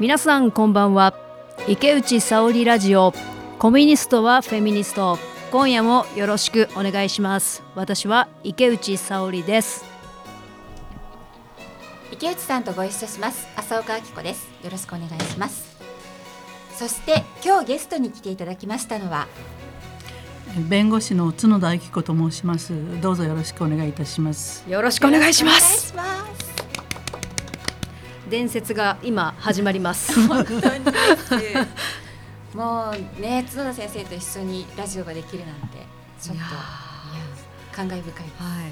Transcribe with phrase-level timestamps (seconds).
[0.00, 1.12] 皆さんこんばんは。
[1.66, 3.12] 池内沙織ラジオ。
[3.58, 5.18] コミュニストはフェミニスト。
[5.50, 7.64] 今夜もよろしくお願いします。
[7.74, 9.84] 私は池内沙織です。
[12.12, 13.48] 池内さんとご一緒します。
[13.56, 14.48] 浅岡明子です。
[14.62, 15.76] よろしくお願いします。
[16.76, 19.26] そして今日ゲストに来ていただきましたのは
[20.68, 22.72] 弁護士の角田明子と申します。
[23.00, 24.64] どうぞよろしくお願いいたします。
[24.70, 25.92] よろしくお願いします。
[25.92, 26.47] お願いします
[28.28, 30.18] 伝説が今始まります。
[32.54, 35.78] もうね角田先生と一緒にラジオができるなんて
[36.20, 36.46] ちょっといや
[37.72, 38.42] 感慨深いです。
[38.42, 38.70] はい、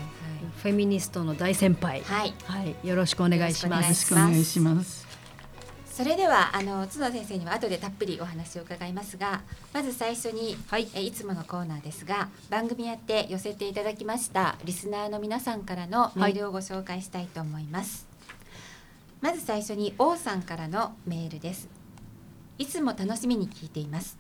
[0.62, 2.02] フェミニストの大先輩。
[2.02, 5.06] はい、はい、よろしくお願いしまよろよろすしくお願いします。
[5.96, 9.41] それではあの角田先生には後でたっぷりお話を伺いますが
[9.73, 10.88] まず最初に、はい。
[10.95, 18.07] えいつものコーナーですが番組やって寄せていただきましたリスナーの皆さんからのメールをご紹介したいと思います、
[19.21, 21.69] まず最初に王さんからのメールです。
[22.59, 24.19] いつも楽しみに聞いています。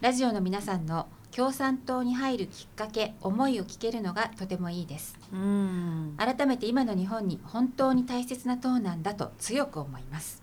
[0.00, 5.18] ラジオの皆さんの共産党に入るきっかけ思いを聞けるのがとてもいいです。
[5.32, 6.14] うん。
[6.18, 10.42] 改めて今の日本に本当に大切な党なんだと強く思います。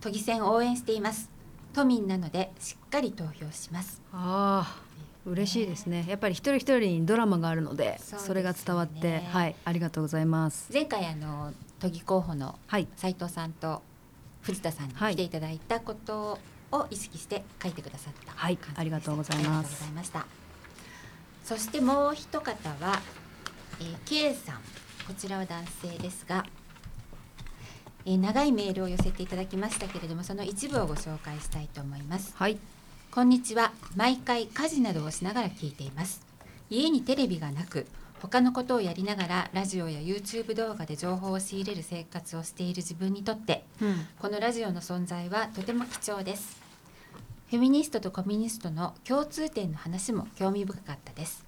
[0.00, 1.28] 都議選応援しています。
[1.72, 4.00] 都民なのでしっかり投票します。
[4.12, 4.84] ああ
[5.26, 6.04] 嬉しいですね。
[6.08, 7.98] やっぱり一人一人にドラマがあるのでね。
[8.00, 10.70] それが伝わってはいありがとうございます。
[10.72, 11.52] 前回あの
[11.84, 12.88] 都議候補のはい。
[12.96, 13.82] 斉藤さんと
[14.40, 15.12] 藤田さんにはい。
[15.12, 16.38] 来ていただいたこと
[16.72, 18.58] を意識して書いてくださったはい。
[18.74, 19.48] ありがとうございます。
[19.48, 20.26] ありがとうございました。
[21.44, 23.02] そしてもう一方は、
[23.80, 24.56] えー、K さん。
[25.06, 26.46] こちらは男性ですが、
[28.06, 32.32] えー長いメールを寄せていただきましたけれどもその一部をご紹介したいと思います。
[32.34, 32.56] はい。
[33.10, 33.72] こんにちは。
[33.94, 36.22] 毎回家事などをしながら聞いています。
[36.70, 37.86] 家にテレビがなく
[38.24, 44.06] 他のことをやりながらラジオや YouTube 動画で情報を仕入れる生活をしている自分にとってうん。
[44.18, 46.58] このラジオの存在はとても貴重です。
[47.50, 51.44] フェミニストとコミュニストの共通点の話も興味深かったです。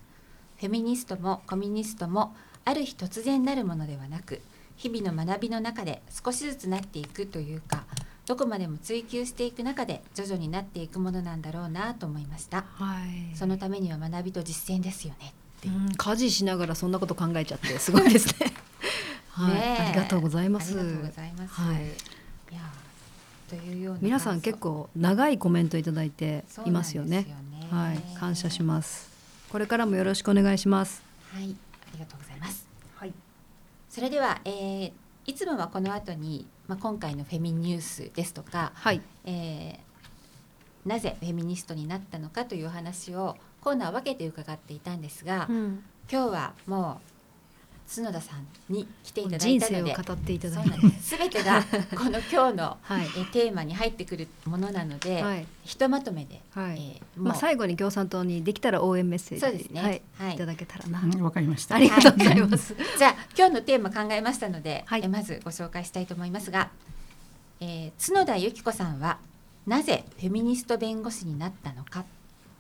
[0.59, 2.37] フェミニストもコミュニストも
[2.67, 4.43] ある日突然なるものではなく
[4.77, 7.85] 日々の学びの中で少しずつなっていくというか
[8.27, 12.67] どこまでも追求していく中で徐々になっていくものなんだろうなと思いました。
[12.75, 13.01] は
[13.33, 13.35] い。
[13.35, 15.33] そのためには学びと実践ですよね
[15.71, 15.87] っていう。
[15.87, 18.53] うん家事しながらそんなこと考えちゃってすごいですね。
[19.31, 20.79] はい、ありがとうございます。
[20.79, 21.55] ありがとうございます。
[21.55, 21.85] はい。
[21.85, 21.89] い
[22.55, 22.61] や
[23.49, 27.17] というような皆さん結構長いコメントいただいていますよね。
[27.19, 27.23] よ
[27.59, 27.69] ね。
[27.71, 28.19] はい。
[28.19, 29.11] 感謝します。
[29.51, 31.03] これからもよろしくお願いします。
[31.33, 31.47] はい、あ
[31.93, 32.67] りがとうございます。
[32.97, 33.13] はい。
[33.91, 34.93] それでは、えー
[35.29, 39.03] いつもはこの後に、まあ、今回のフェミニュースですとか、はい。
[39.25, 39.87] えー
[40.89, 45.83] なぜフェミニストになったのかという話をコーナーを分けて伺っていたんですが、うん。
[46.09, 50.79] 今日はもう角田さんに来ていただい人生をたので語っていただいて。
[51.01, 51.65] 全てが
[51.99, 53.07] この今日の、はい。
[53.07, 55.47] えーテーマに入ってくるものなので、はい。
[55.65, 56.97] ひとまとめで、はい。
[56.97, 59.83] えーまあ最後に共産党にできたら応援メッセージそうですね。
[59.83, 61.75] はい、はいい、ただけたらな、うんわかりました。
[61.75, 65.01] ありがとうございます、 じゃあ今日のテーマ考えましたので、はい。
[65.03, 66.71] えまずご紹介したいと思いますが、
[67.59, 69.19] えー角田由紀子さんは
[69.67, 72.05] なぜフェミニスト弁護士になったのか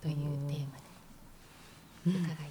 [0.02, 0.16] という
[0.48, 0.85] テーマで
[2.10, 2.48] 伺いたい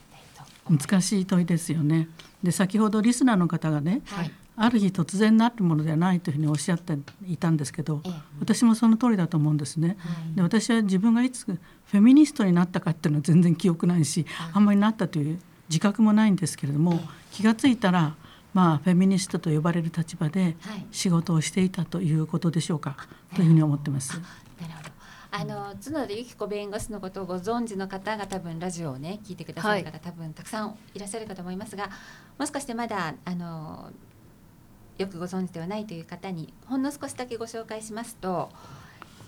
[0.68, 0.86] と。
[0.86, 2.10] 難しい問いですよね。
[2.44, 8.14] で先ほどリスナーの方がねはい、ある日突然なるものではないというふうにおっしゃっていたんですけどええ。
[8.40, 9.98] 私もその通りだと思うんですね。
[10.00, 10.36] はい。
[10.36, 14.52] で私は自分がいつフェミニストになったかっていうのは全然記憶ないしはい。
[14.54, 15.40] あんまりなったという
[15.70, 17.00] 自覚もないんですけれどもええ
[17.32, 18.16] 気がついたら
[18.54, 20.86] まあフェミニストと呼ばれる立場ではい。
[20.92, 22.98] 仕事をしていたということでしょうか
[23.36, 24.14] というふうに思ってます。
[24.60, 24.95] なるほど。
[25.38, 31.90] あの角田由紀子弁護士のことをご存知の方が多分ラジオをね聞いてくださる方、多分たくさんいらっしゃるかと思いますが
[32.38, 33.92] もしかしてまだあの
[34.98, 38.50] よくご存知ではないという方にほんの少しだけご紹介しますと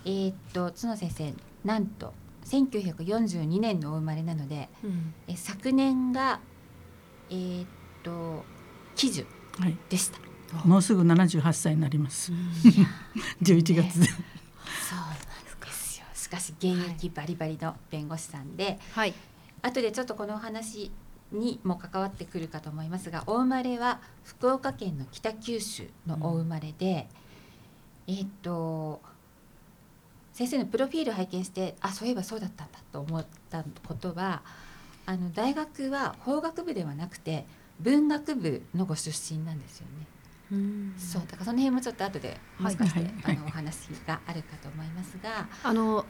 [0.06, 2.14] えーっと角先生なんと
[2.46, 6.40] 1942年のお生まれなのでうんえ昨年が
[7.28, 7.66] えーっ
[8.02, 8.44] と
[8.94, 9.26] 喜寿
[9.58, 10.18] はい、でした。
[10.64, 12.30] もうすぐ78歳になります。
[12.32, 12.34] い
[12.80, 12.86] や
[13.42, 13.82] 11 月で。
[13.82, 14.16] そうなんですよ。
[16.28, 19.14] しかし現役バリバリの弁護士さんで、はい。
[19.62, 20.90] 後でちょっとこのお話
[21.32, 27.08] にも関わってくるかと思いますがお生まれは福岡県の北九州のお生まれで、
[28.06, 29.00] えーっと
[30.32, 34.42] 先生のプロフィール拝見してあそういえばそうだったんだと思ったことは
[35.04, 37.44] あの大学は法学部ではなくて
[37.80, 40.06] 文学部のご出身なんですよね。
[40.52, 40.94] うん。
[40.96, 43.36] そうだからその辺もちょっと後でもしかして、はい。
[43.36, 46.04] あのお話があるかと思いますが、あの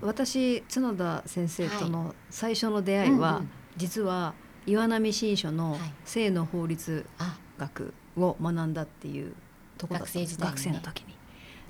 [0.00, 3.50] 私角田先生との最初の出会いは、うんうん。
[3.76, 4.34] 実は
[4.66, 5.80] 岩波新書のはい。
[6.04, 9.34] 性の法律あ学を学んだっていう
[9.78, 11.16] ところだったね学生の時に。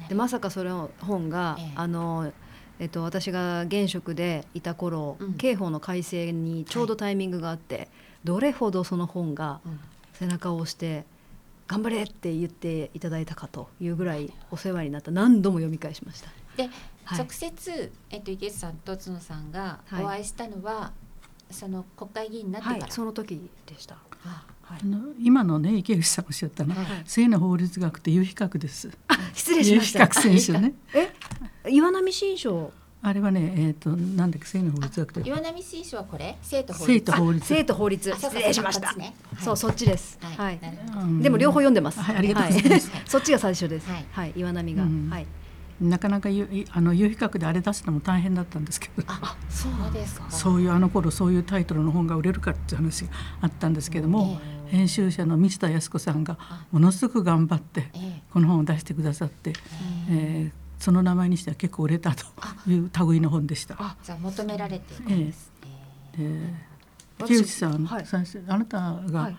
[0.08, 1.72] でまさかその本が、ええ。
[1.76, 2.32] あの
[2.78, 5.34] えっと、私が現職でいた頃、うん。
[5.34, 7.88] 刑法の改正にちょうどタイミングがあって、
[8.24, 9.80] どれほどその本がうん。
[10.14, 11.04] 背中を押して
[11.72, 16.30] 「頑張れ!」って言っていただいたかというぐらいお世話になった何度も読み返しました。
[16.56, 16.64] で、
[17.04, 20.92] はい直接、えっと、池内さんと角さんがはいお会いしたのは、
[21.50, 23.96] その国会議員になってから、はい、その時でした。
[24.24, 24.78] あは
[25.18, 28.90] 今のね池内さんおっしゃったの、はい性の法律学って有比較です。
[29.08, 30.38] あ失礼し有ました比較。
[30.40, 30.74] 選手ね。
[30.94, 31.12] え
[31.70, 32.72] 岩波新書
[33.04, 36.38] あれはねえっ、となんだっけ性の法律学岩波新書はこれ？
[36.40, 37.46] 生徒法生律徒法律。
[37.46, 38.10] 生徒法律。
[38.12, 38.92] 失礼しました。
[38.92, 39.02] そう
[39.40, 40.18] そうそっちです。
[40.20, 40.60] はい、
[41.20, 42.00] でも両方読んでます。
[42.00, 42.90] はいありがとうございます。
[42.90, 43.88] はそっちが最初です。
[43.90, 45.10] ははいい、岩波が、うん。
[45.10, 45.26] はい。
[45.80, 49.02] なかなかゆいあの有比較であれ出すのも大変だったんですけど。
[49.08, 50.30] あそうですか。
[50.30, 53.10] そういうあの頃そういうタイトルの本が売れるかっていう話が
[53.40, 56.38] あったんですけども、編集者の道田靖子さんが
[56.70, 58.22] ものすごく頑張ってええ。
[58.32, 59.54] この本を出してくださって、
[60.08, 62.24] えーその名前にしては結構売れたと
[62.66, 63.76] いう類の本でした。
[63.78, 65.52] あじゃあ求められているんです
[66.18, 66.54] ね、で
[67.18, 68.04] 私池内さん、はい。
[68.48, 69.36] あなたはがい、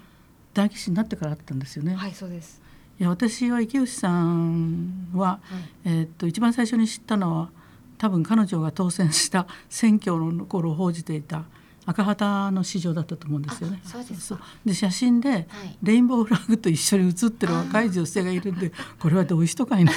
[0.54, 1.96] 大棋士になってからあったんですよね。
[1.96, 2.62] はい、そうです。
[2.98, 5.40] いや私は池内さんは、は
[5.84, 5.90] い。
[5.90, 7.50] えーっと一番最初に知ったのは
[7.98, 11.44] 多分彼女が当選した選挙の頃を報じていた
[11.86, 13.82] 赤旗の市場だったと思うんですよね。
[13.86, 15.48] あそうで写真ではい。
[15.84, 19.92] レインボーフラッグと一緒に写ってる若い女性がいるんでこれはどういう人かいな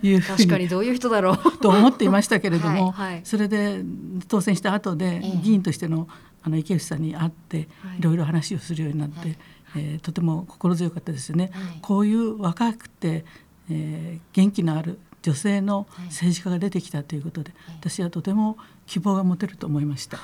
[0.00, 1.38] というふうに 確かにどういう人だろう。
[1.58, 3.20] と思っていましたけれども、はいはい。
[3.24, 3.84] それで
[4.28, 5.40] 当選した後でええ。
[5.42, 6.08] 議員としての
[6.44, 7.98] あの池内さんに会ってはい。
[7.98, 9.36] いろいろ話をするようになって、はい。
[9.76, 11.50] えーとても心強かったですよね。
[11.52, 11.78] はい。
[11.82, 13.24] こういう若くて、
[13.70, 16.06] えー元気のある女性のはい。
[16.06, 17.76] 政治家が出てきたということで、はい。
[17.80, 18.56] 私はとても
[18.86, 20.18] 希望が持てると思いました。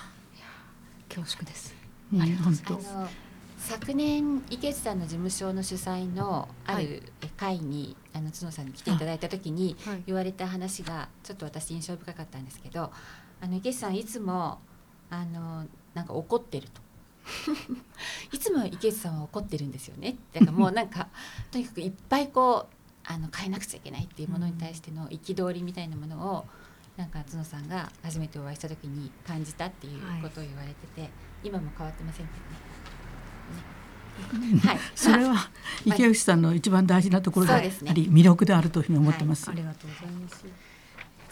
[1.23, 1.75] 恐縮です。
[2.13, 2.23] うん。
[2.23, 2.91] ありがとうござい本当。
[2.91, 3.09] あの
[3.59, 7.03] 昨年池内さんの事務所の主催のあはる
[7.37, 10.03] 会に、あの角さんに来ていただいた時にはい。
[10.07, 12.93] 言われた話がちょっと私印象深かったんですけど
[13.41, 14.61] あの池内さんいつも
[15.11, 16.81] あのなんか怒ってると。
[18.33, 20.17] いつも池内さんは怒ってるんですよね。
[20.33, 21.09] だからもう なんか
[21.51, 22.75] とにかくいっぱいこう
[23.05, 26.47] あの変えなくちゃいけないっていうものに対しての憤りみたいなものを
[26.99, 31.09] なんか角さんが初めてお会いした時に感じたっていうことを言われてて、
[31.45, 32.33] 今も変わってませんけ
[34.37, 34.53] どね。
[34.53, 34.61] ね。
[34.61, 35.37] はい、それは
[35.85, 37.95] 池内さんの一番大事なところであそうですね。
[37.95, 39.49] り魅力であるというふうに思ってます。
[39.49, 40.45] ありがとうございます。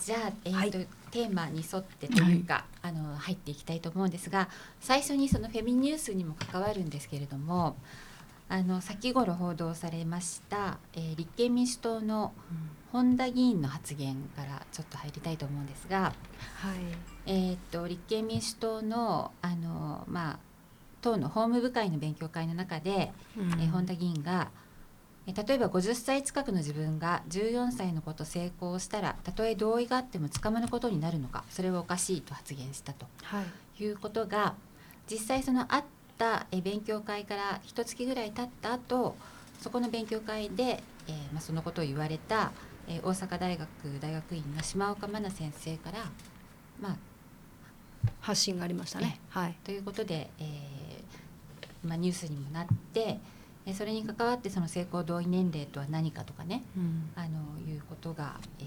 [0.06, 0.88] じゃあ、えーとはい。
[1.10, 4.48] テーマに沿ってというか、あの入っていきたいと思うんですが
[4.80, 7.76] 最初にそのフェミニュースにも関わるんですけれども
[8.48, 12.32] あの先頃報道されました、えー立憲民主党の
[12.92, 16.14] 本田議員の発言からちょっと入りたいと思うんですが、はい。
[17.26, 20.38] えー、と立憲民主党のあの、まあ、
[21.02, 24.48] 党の法務部会の勉強会の中で、えー本田議員が
[25.26, 33.42] えー例えば50歳近くの自分が14歳の子と成功したらたとえ同意があっても捕まることになるのかそれはおかしいと発言したとは
[33.78, 33.82] い。
[33.82, 34.54] いうことが
[35.10, 35.84] 実際そのあっ
[36.16, 39.16] たえー勉強会から一月ぐらい経った後
[39.60, 42.52] そこの勉強会で、えーまあ、そのことを言われた、
[42.88, 43.68] えー大阪大学
[44.00, 46.04] 大学院の島岡真奈先生から、
[46.80, 46.96] まあ、
[48.20, 49.20] 発信がありましたね。
[49.31, 49.56] はい。
[49.64, 53.19] ということで、えーまあ、ニュースにもなって
[53.66, 58.66] えーそれに関わってその性交同意年齢とは何かとかねうんあのいうことが、えー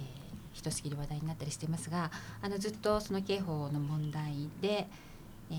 [0.51, 2.11] ひとしきり話題になったりしていますが
[2.41, 4.88] あのずっとその刑法の問題で、
[5.51, 5.57] えー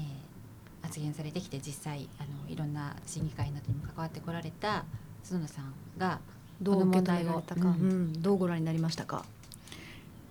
[0.83, 4.85] 発言されてきて実際あのいろんな審議会などにも関わってこられた
[5.27, 6.21] 角野さんが
[6.61, 9.25] どう受け止められたか、うんどうご覧になりましたか？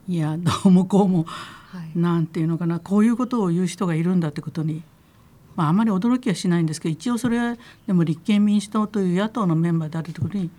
[0.07, 1.99] いやどうもこうもはい。
[1.99, 4.83] なんていうのかなこういうことを言う人がいるんだってことに、
[5.55, 10.49] まあ、あまり驚きはしないんですけど一応それはでも立憲民主党という野党のメンバーであるとことに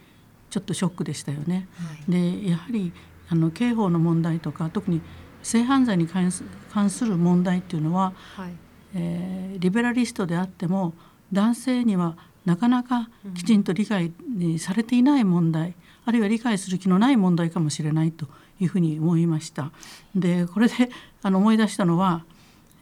[0.50, 1.68] ちょっとショックでしたよね。
[2.08, 2.92] でやはり
[3.28, 5.00] あの刑法の問題とか特に
[5.42, 8.52] 性犯罪に関す関する問題っていうのは、はい。
[8.94, 10.94] えーリベラリストであっても
[11.32, 18.26] 男性にはなかなかきちんと理解にされていない問題、あるいは理解する気のない問題かもしれないと
[18.60, 19.70] いうふうに思いました。
[20.14, 20.90] でこれで
[21.22, 22.24] あの思い出したのは、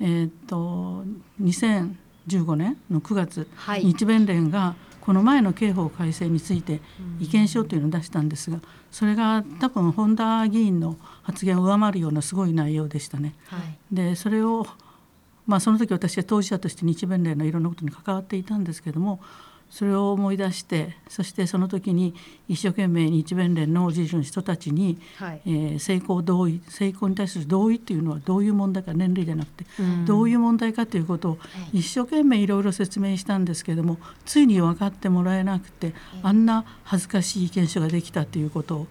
[0.00, 1.04] えーっと
[1.42, 6.82] 2015年の9月、はい日弁連がこの前の刑法改正について
[7.18, 8.60] 意見書というのを出したんですが
[8.90, 13.34] それが多分本田議員の発言を上回るようなすごい内容でしたね。
[13.46, 13.78] はい。
[13.90, 14.66] でそれを、
[15.46, 19.20] まあ、その時私は当事者として日弁連のいろんなことに関わっていたんですけども
[19.70, 22.14] それを思い出してそしてその時に
[22.48, 25.42] 一生懸命日弁連の人たちに、はい。
[25.46, 30.04] えー性交同意性交に対する同意っていうのはどういう問題か年齢じゃなくて、うん。
[30.06, 31.38] どういう問題かということをは
[31.72, 31.78] い。
[31.78, 38.86] 一生懸命いろいろ説明したんですけれどもついに分かってもらえなくてあんな恥ずかしい意見書ができたということを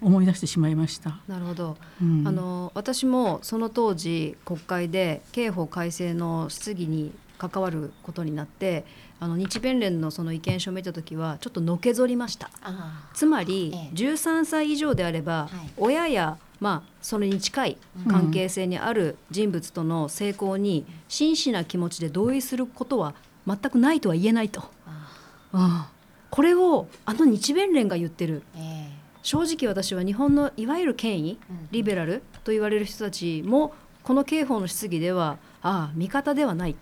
[0.00, 1.18] 思い出してしまいました。
[1.26, 2.26] なるほど、うん。
[2.26, 8.84] あの私もその当時国会で刑法改正の質疑に関わることになって
[9.18, 12.50] あの日弁連のその意見書を見た時はちょっとのけぞりました。
[12.62, 13.94] あつまりええ。
[13.94, 15.72] 13歳以上であれば、はい。
[15.76, 17.78] 親やまあそれに近い
[18.08, 23.14] 関係性にある人物との成功に真摯な気持ちで同意することは
[23.46, 25.10] 全くないとは言えないと、あ
[25.52, 25.96] うん
[26.30, 28.42] これをあの日弁連が言ってる。
[28.54, 28.96] ええ。
[29.22, 31.68] 正直私は日本のいわゆる権威うん。
[31.70, 36.76] リベラルと言われる人たちもこの刑法の質疑ではああ味方ではない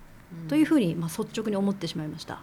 [0.48, 2.40] というふうに、まあ、率直に思ってしまいました。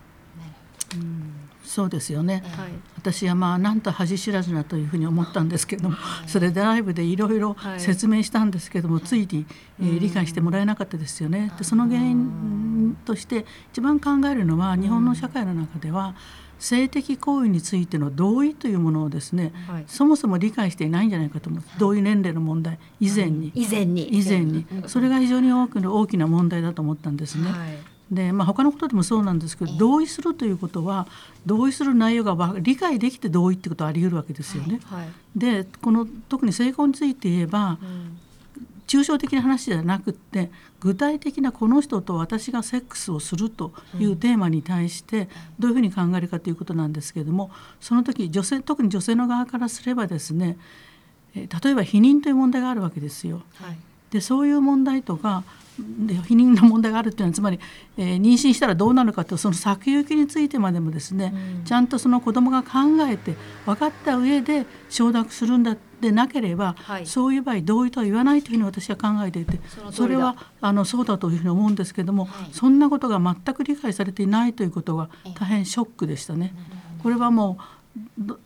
[1.63, 2.43] そうですよね。
[2.45, 2.71] ええはい。
[2.97, 5.95] 私はまあなんと恥知らずなというふうに思ったんですけれども、
[6.27, 7.79] それでライブでいろいろはい。
[7.79, 9.45] 説明したんですけれども、ついに、
[9.79, 9.99] えーうん。
[9.99, 11.51] 理解してもらえなかったですよね。
[11.57, 16.15] でその原因として一番考えるのは日本の社会の中では
[16.61, 19.83] 性的行為についての同意というものをですね、はい。
[19.87, 21.63] そもそも理解していないんじゃないかと思う。
[21.79, 22.77] 同意年齢の問題。
[22.99, 24.07] 以前に、以前に。
[24.09, 24.65] 以前に。
[24.85, 27.51] それが非常に多くの大きな問題だと思ったんですね。
[27.51, 27.77] はい。
[28.11, 31.07] でまあ、他のことでもそうなんですけどええ同意するということは
[31.45, 34.81] 同意する内容がわ理解できて同意ってことはあり得るわけですよね。
[34.83, 35.09] はい。
[35.33, 38.17] でこの特に成功について言えばうん
[38.91, 45.29] 抽象的な話じゃなくって具体的なこの人と私がセックスをするというテーマに対して
[45.59, 50.57] どういうふうに考えるかということなんですけれどもその時女性特に女性の側からすればですね
[51.35, 53.43] えー例えば避妊という問題があるわけですよ。
[53.55, 53.77] はい
[54.11, 55.45] でそういう問題とか
[55.79, 57.59] で避妊の問題があるっていうのはつまり、
[57.97, 61.63] えー妊娠したらどうなるかとその先行きについてまでもですね、うん。
[61.63, 62.69] ちゃんとその子供が考
[63.09, 63.35] えて
[63.65, 67.05] 分かった上で承諾するんだでなければ、はい。
[67.05, 69.59] そういう場合同意とは言わないというふうに私は考えていて
[69.91, 72.49] それはあのそうだというふうに思うんですけども、はい。
[72.51, 76.53] そんなことが全く理解されていないということが大変ショックでしたね。
[77.01, 77.57] これはも
[77.97, 78.39] うど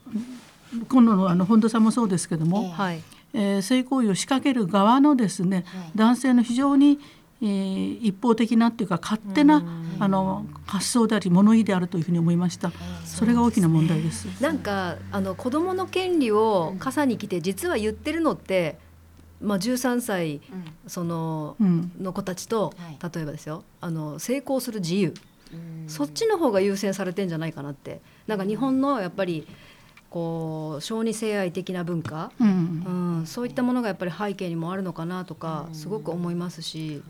[0.88, 2.70] 今度のあの本田さんもそうですけども、ええ。
[2.72, 3.02] はい
[3.36, 5.92] えー性行為を仕掛ける側のですね、はい。
[5.96, 7.00] 男性の非常に、
[7.42, 9.64] えー一方的なっていうか勝手な
[10.00, 12.72] あの発想であり物言いであるというふうに思いました。
[13.06, 14.26] それが大きな問題です。
[14.42, 18.78] なんかあの子供の権利を傘に来て実は言ってるのって、
[19.42, 20.42] まあ、13歳うん。
[20.88, 22.98] そのうん、の子たちと、はい。
[23.14, 25.14] 例えばですよあの成功する自由、
[25.54, 25.90] うん。
[25.90, 28.02] そっちの方が優先されてんじゃないかなって。
[28.28, 29.46] なんか日本のやっぱり
[30.16, 33.18] こう小児性愛的な文化、うん。
[33.20, 35.76] うん、そういったものがやっぱり背景にもあるのかなとかうん。
[35.76, 37.04] すごく思いますし、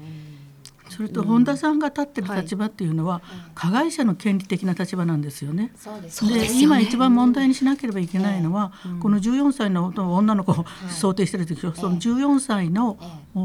[0.89, 3.21] それと本田さんが立ってる立場っていうのは、
[3.53, 5.71] 加害者の権利的な立場なんですよね。
[6.33, 8.99] で今一番問題にしなければいけないのは、うん。
[8.99, 12.97] この14歳の女の子を想定してるでしょ、その14歳の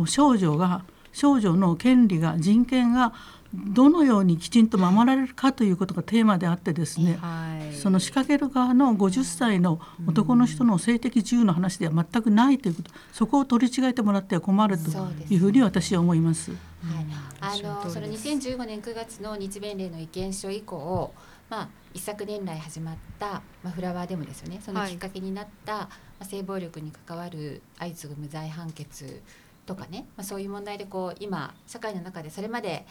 [0.06, 3.12] 少女が少女の権利が人権が
[3.52, 14.90] どのようにきちんと守られるかということがテーマであってですね、はい、その仕掛ける側の50歳の男の人の性的自由の話では全くないということそこを取り違えてもらっては困ると
[15.28, 16.52] いうふうに私は思います。
[16.52, 17.06] はい、
[17.40, 18.28] あのその通りです。
[18.28, 21.12] 2015年9月の日弁連の意見書以降、
[21.48, 24.92] まあ、一昨年来始まった、まあ、フラワーデモですよねそのはい。
[24.92, 25.88] きっかけになった、ま
[26.20, 29.20] あ、性暴力に関わる相次ぐ無罪判決
[29.66, 32.86] とかね、まあ、そういう問題でこう今社会の中でそれまで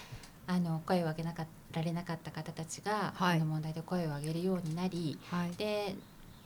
[0.52, 3.40] あの声を上げなかっられなかった方たちが、はい。
[3.40, 5.52] この問題で声を上げるようになりはい。
[5.56, 5.96] で、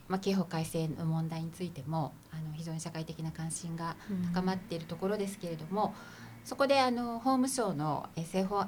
[0.10, 3.96] まあ、刑法改正の問題についてもあの非常に社会的な関心が
[4.34, 5.96] 高まっているところですけれども、
[6.44, 8.66] そこであの法務省のえー性法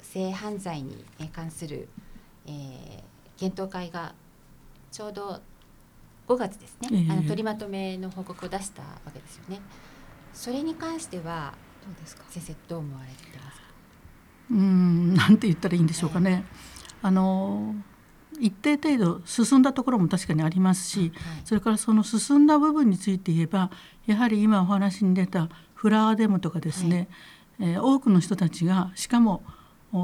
[0.00, 1.88] 性犯罪にえー関する、
[2.46, 3.02] えー
[3.38, 4.14] 検討会が
[4.90, 5.40] ちょうど
[6.26, 7.12] 5月ですね、ええ。
[7.12, 9.60] あの取りまとめの報告を出したわけですよね。
[10.34, 11.52] それに関しては
[11.84, 12.24] どうですか？
[12.30, 13.67] 先生どう思われてますか？
[14.50, 16.44] うーんなんて言ったらいいんでしょうかね。
[17.02, 17.74] あの
[18.40, 21.12] 一定程度進んだところも確かにありますし、はい
[21.44, 23.70] それからその進んだ部分について言えば
[24.06, 27.08] やはり今お話に出たフラワーデモとかですね、
[27.60, 29.50] えー多くの人たちがしかもお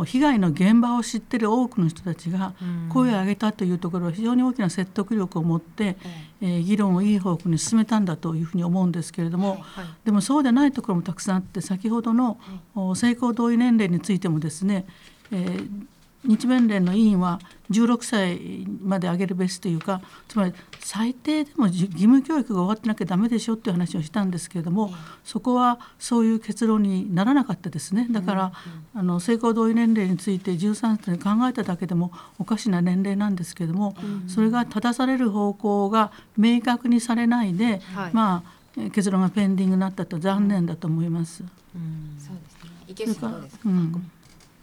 [0.06, 2.88] 被害の現場を知ってる多くの人たちがうん。
[2.88, 5.96] 声を上げたというところは非常に大きな説得力を持って、え
[6.40, 9.86] えー議論をいい方向に進めたんだというふうに思うんですけれども、はいはい。
[10.04, 12.38] でもそうでないところもたくさんあって先ほどの
[12.74, 14.86] お性交同意年齢についてもですね、
[15.30, 15.86] えー
[16.24, 17.38] 日弁連の委員は
[17.70, 24.92] 16歳まで上げるべしというかつまり最低でもじ義務教育が終わってなきゃダメでしょっていう話をしたんですけれども、
[25.24, 28.52] そこはそういう結論にならなかったですねだから、
[28.94, 41.42] あの性交同意年齢について13歳に考えただけでもおかしな年齢なんですけれども、それが正される方向が明確にされないで、はいまあえー結論がペンディングになったと残念だと思います。
[41.42, 42.70] うんそうですね。
[42.88, 43.68] 池内さんどうですか？
[43.68, 44.10] うん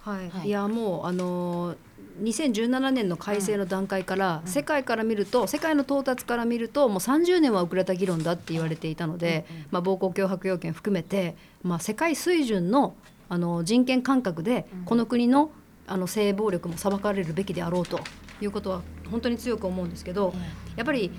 [0.02, 0.48] はい、はい。
[0.48, 1.76] いやもうあの
[2.22, 12.96] 2017年の改正の段階から、世界から見ると世界の到達から見るともう30年は遅れた議論だって言われていたので、まあ、暴行脅迫要件含めて、まあ、世界水準の
[13.30, 15.52] あの人権感覚でこの国の
[15.88, 18.02] あの性暴力も裁かれるべきであろうと
[18.42, 20.34] いうことは本当に強く思うんですけど
[20.76, 21.12] やっぱり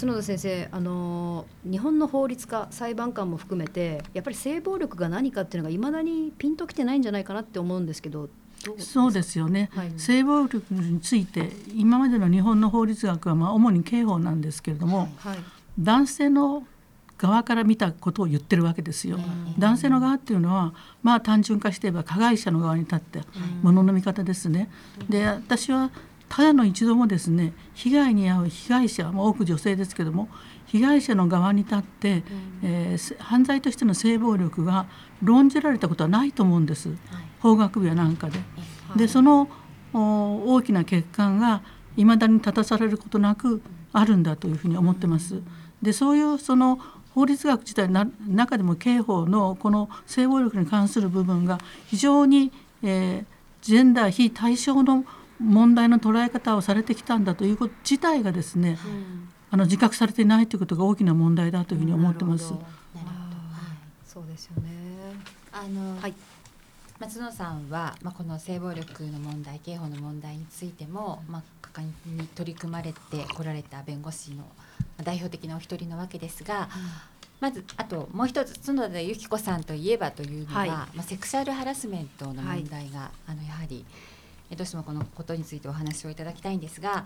[0.00, 8.28] 角田先生あの日本の法律家裁判官も含めてやっぱり性暴力が何かっていうのがいまだにピンときてないんじゃないかなって思うんですけど
[8.78, 9.92] そうですよね、はい。
[9.96, 15.38] 性暴力について今までの日本の法律学はまあ主に刑法なんですけれども、はい。
[15.78, 16.66] 男性の
[17.18, 19.18] 側から見たことを言ってるわけですよ。
[19.58, 20.72] 男性の側っていうのは
[21.02, 23.20] まあ単純化して言えば加害者の側に立って
[23.62, 24.70] ものの見方ですね。
[25.08, 25.90] で私は
[26.34, 30.28] ただの一度もですね被害に遭う被害者も多く女性ですけども
[30.66, 32.24] 被害者の側に立って、
[32.60, 34.86] えーせ犯罪としての性暴力が
[35.22, 36.88] 論じられたことはないと思うんです、
[37.38, 38.40] 法学部やなんかで。
[38.96, 39.48] でその
[39.92, 41.62] お大きな欠陥が
[41.96, 43.62] いまだに立たされることなく
[43.92, 45.40] あるんだというふうに思ってます。
[45.82, 46.80] でそういうその
[47.14, 52.50] 法律学自体の中でも刑法のこの性暴力に関する部分が非常に、
[52.82, 55.06] えージェンダー非対称の
[55.40, 58.78] 問題の捉え方をされてきたんだということ自体がですね、
[59.50, 62.44] あの自覚されていないということが大きな問題だというふうに思ってます。
[62.44, 62.64] なるほど。
[62.64, 63.06] はい。
[64.04, 64.70] そうですよね。
[65.52, 66.14] あの、はい。
[67.00, 72.98] 松野さんは、まあ、この性暴力の問題刑法の問題についても、まあ、果敢に取り組まれて
[73.34, 74.44] こられた弁護士のま
[75.00, 76.68] あ代表的なお一人なわけですが、
[77.40, 80.68] まずあともう一つ角田由紀子さんといえばというのは、はい。
[80.68, 84.13] まあ、セクシャルハラスメントの問題が、あのやはりえ
[84.56, 87.04] どうしてもこのことについてお話をいただきたいんですが、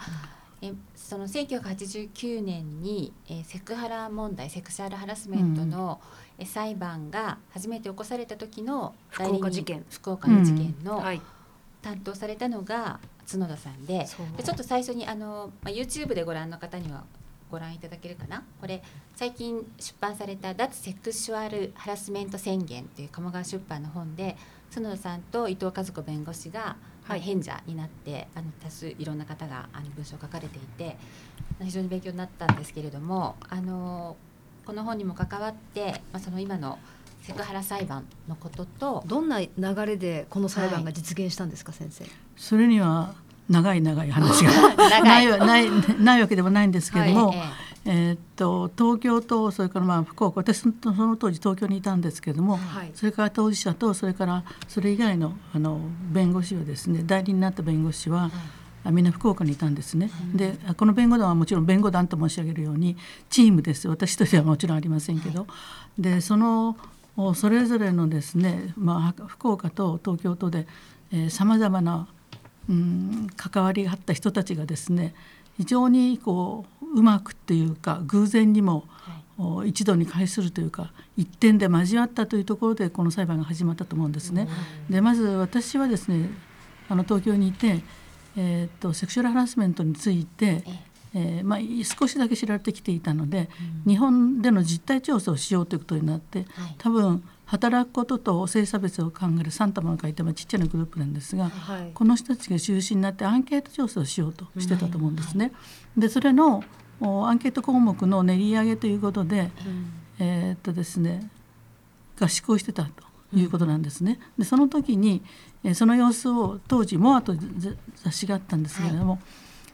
[0.61, 6.01] えその1989年に、えセクハラ問題セクシャルハラスメントの、
[6.39, 9.85] え裁判が初めて起こされた時の福岡事件。
[9.91, 11.21] 福岡の事件のはい。
[11.81, 12.99] 担当されたのが
[13.31, 14.07] 角田さんで
[14.37, 17.05] でちょっと最初にあの、まあ、YouTube でご覧の方には
[17.51, 18.43] ご覧いただけるかな？
[18.61, 18.83] これ
[19.17, 24.37] 最近出版された「脱セクシュアルハラスメント宣言」という鴨川出版の本で
[24.75, 26.77] 角田さんと伊藤和子弁護士が、
[27.17, 30.97] 変者になってあの多数いろんな方があの文章を書かれていて
[31.63, 34.17] 非常に勉強になったんですけれどもあの
[34.67, 36.79] この本にも関わって、まあ、その今の
[37.23, 39.51] セクハラ裁判のこととどんな流
[39.87, 42.05] れでこの裁判が実現したんですか、先生？
[42.37, 43.15] それには
[43.49, 50.41] 長い長い話が 長ないないないわけではないんですけれども、はいええーっと東京とそれからまあ福岡。
[50.41, 52.91] 私とその当時東京にいたんですけれども、はい。
[52.95, 55.81] それから当事者とそれからそれ以外のあの
[56.13, 58.31] 弁護士はですね代理になった弁護士は、
[58.85, 60.11] あみんな福岡にいたんですね。
[60.35, 62.97] でこの弁護団はもちろん弁護団と申し上げるように
[63.31, 63.89] チームです。
[63.89, 65.47] 私としてはもちろんありませんけど、
[65.99, 66.77] でその
[67.17, 70.67] おそれぞれのですね、まあ、福岡と東京とで
[71.31, 72.07] さまざまな
[72.69, 75.15] うん関わりがあった人たちがですね
[75.59, 78.85] 非常にこううまくっていうか偶然にも、
[79.37, 84.49] お一度に会するというか一点で交わったというところでこの裁判が始まったと思うんですね。
[84.91, 86.29] でまず私はですね
[86.89, 87.83] あの東京にいて、
[88.37, 90.65] えーっとセクシュアルハラスメントについて、
[91.15, 93.49] えーまあ、少しだけ知られてきていたので、
[93.87, 96.75] 日本での実態調査をしようということになって、はい。
[96.79, 101.91] 多分働くことと性差別を考える3玉が書いてまあちっちゃなグループなんですが、はい。
[101.95, 105.53] この人たちが中心になってアンケート調査をしようとしてたと思うんですね。
[105.97, 106.63] でそれの
[107.01, 109.51] おアンケート項目の練り上げということで、
[110.19, 111.31] えーっとですね
[112.21, 112.91] 合宿をしてたと
[113.33, 114.21] いうことなんですね。
[114.37, 115.23] でその時に、
[115.65, 119.21] えーその様子を当時「モア」という雑誌があったんですけれども、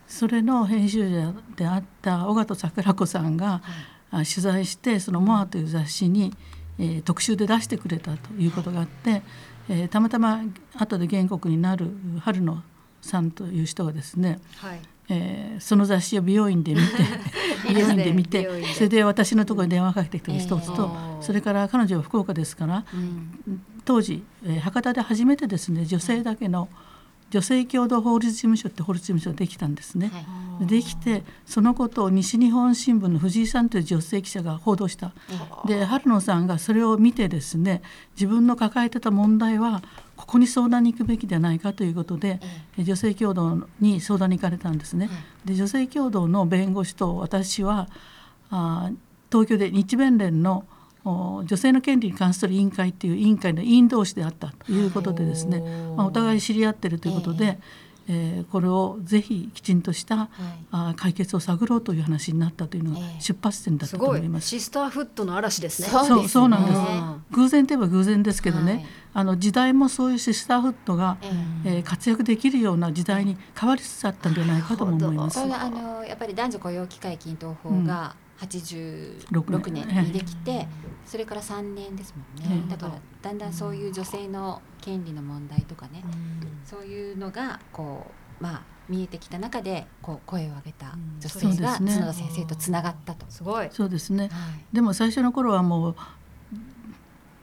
[0.07, 3.63] それの編集者であった尾形桜子さんが、
[4.13, 6.33] あ取材してその「モア」という雑誌に、
[6.79, 9.23] えー特集で出してくれたということがあって、
[9.69, 10.41] えーたまたま
[10.77, 12.63] 後で原告になる春野
[13.01, 14.81] さんという人がですね、はい。
[15.09, 16.87] えーその雑誌を美容院で見て
[17.69, 23.63] 美容院で見てそれで私のところに電話かけてきた一つと、えーそれから彼女は福岡ですからうん。
[23.85, 26.69] 当時、えー博多で初めてですね女性だけの
[27.35, 30.11] 女性共同法律事務所って法律事務所ができたんですね。
[30.14, 30.25] はい
[30.61, 35.11] できてそのことを西日本新聞の藤井さんという女性記者が報道した。
[35.66, 37.83] で春野さんがそれを見てですね
[38.14, 39.83] 自分の抱えてた問題は
[40.16, 42.38] ここに相談に行くべきではないかということで、
[42.79, 45.11] 女性共同に相談に行かれたんですね。
[45.44, 47.88] で女性共同の弁護士と私は
[48.51, 48.97] あー
[49.33, 50.74] 東京で日弁連のお
[51.05, 55.61] 女性の権利に関する委員会っていう委員会の委員同士であったということでですね、
[55.97, 57.59] まあ、お互い知り合ってるということで、
[58.09, 60.29] えー、これをぜひきちんとした、はい、
[60.71, 64.49] あ解決を探ろうという話になったというのが出発点だったと思います。
[64.49, 65.88] シスターフットの嵐ですね。
[65.88, 66.81] そう、そうなんです。
[67.35, 75.40] 偶然といえば偶然ですけどね、はい、あの時代もそういうシスターフットが、えー、えー、活躍できるような時代に変わりつつあったんじゃないかと思います。
[75.40, 79.87] あのやっぱり男女雇用機会均等法が、86年。
[79.87, 80.66] にできて、
[81.07, 82.92] それから3年ですもんね、だから
[83.23, 86.03] だんだんそういう女性の権利の問題とかね、
[86.64, 93.25] そういうのがこうまあ見えてきた中でこう声を上げた女性が角田先生とつながったと。
[93.29, 93.68] すごい。
[93.70, 94.31] そうですね、
[94.73, 95.97] でも最初の頃はもう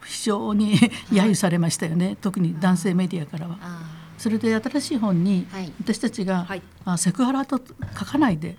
[0.04, 4.01] 非常に揶揄されましたよね、特に男性メディアからは。
[4.21, 5.47] それで新しい本に
[5.79, 7.60] 私たちが、はい、あセクハラと
[7.97, 8.55] 書かないで、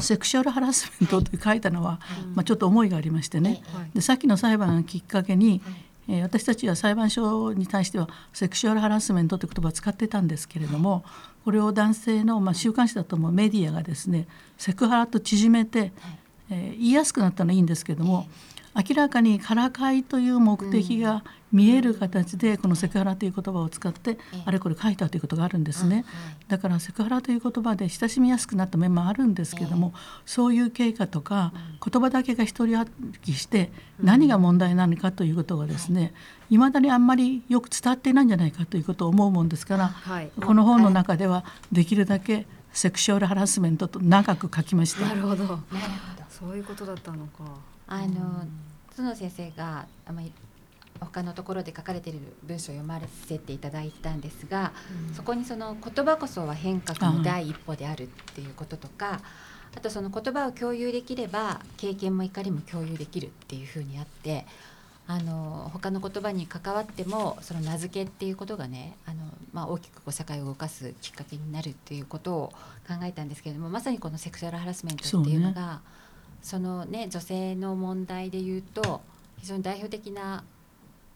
[0.00, 2.00] セクシュアルハラスメントと書いたのは、
[2.34, 3.62] まあ、ちょっと思いがありましてね、
[3.94, 5.62] でさっきの裁判をきっかけに、
[6.06, 11.02] えー、私たちは裁判所に対してはセクシュアルハラスメントという言葉を使ってたんですけれども
[11.44, 15.92] これを男性の、まあ、週刊誌だと思うメディアがですねセクハラと縮めて、
[16.50, 18.28] えー、言いやすくなったのはいいんですけれども、
[18.76, 26.04] 明らかにからかいという目的が見える形でこのセクハラという言葉を使ってあれこれ書いたということがあるんですね。
[26.48, 29.94] だからセクハラという言葉で親しみやすくなった面もあるんですけども
[30.26, 32.86] そういう経過とか言葉だけが一人歩
[33.22, 33.70] きして
[34.02, 36.12] 何が問題なのかということがですね
[36.50, 36.58] い。
[36.58, 39.94] まだにあんまりよく伝わっていないんじゃないかということを思うもんですから
[40.44, 45.06] この本の中ではできるだけセクシュアルハラスメントと長く書きました。
[45.06, 45.58] なるほど。
[46.28, 47.44] そういうことだったのか。
[47.88, 48.44] あの
[49.02, 50.32] 角先生があまり
[51.00, 54.72] 他のところで書かれている文章を読ませていただいたんですが、
[55.08, 59.20] うん、そこにその言葉こそは変革の第一歩であるっていうこととか
[59.76, 64.46] あとその言葉を共有できれば経験も怒りも共有できるっていうふうにあって
[65.08, 69.18] あの他の言葉に関わってもその名付けっていうことがねあの、
[69.52, 72.52] まあ、大きくこう社会を動かすきっかけになるっていうことを
[72.88, 75.80] 考えたんですけれどもまさにこのセクシュアルハラスメントっていうのが。
[76.42, 79.00] そのね女性の問題で言うと
[79.38, 80.44] 非常に代表的な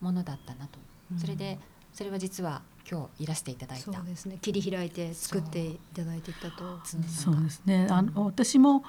[0.01, 0.79] ものだったなと、
[1.13, 1.59] うん、それで
[1.93, 3.85] それは実は今日いらしていただいた。
[3.85, 4.39] そうですね。
[4.41, 6.81] 切り開いて作っていただいていたと。
[6.85, 7.87] そうですね。
[7.91, 8.85] あの私も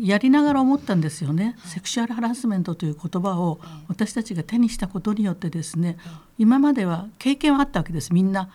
[0.00, 5.96] やりながら思ったんですよね、セクシュアルハラスメントという言葉を私たちが手にしたことによってですね、
[6.38, 8.12] 今までは経験はあったわけです。
[8.14, 8.48] みんな、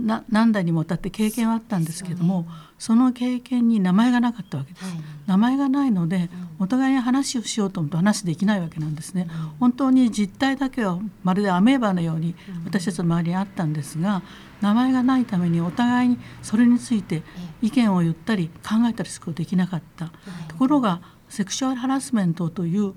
[0.00, 2.46] な何代にもわたって経験はあったんですけども、
[2.78, 4.94] その経験に名前がなかったわけです、はい、
[5.26, 6.30] 名前がないので、
[6.60, 12.34] お互いに話をしようと思うと話できないわけなんですね、うん、本当に実態だけはまるでアメーバのように
[12.64, 14.22] 私たちの周りにあったんですが
[14.60, 17.22] 名前がないためにお互いにそれについて
[17.62, 20.06] 意見を言ったり考えたりすることができなかった、
[20.48, 22.94] ところがセクシュアルハラスメントという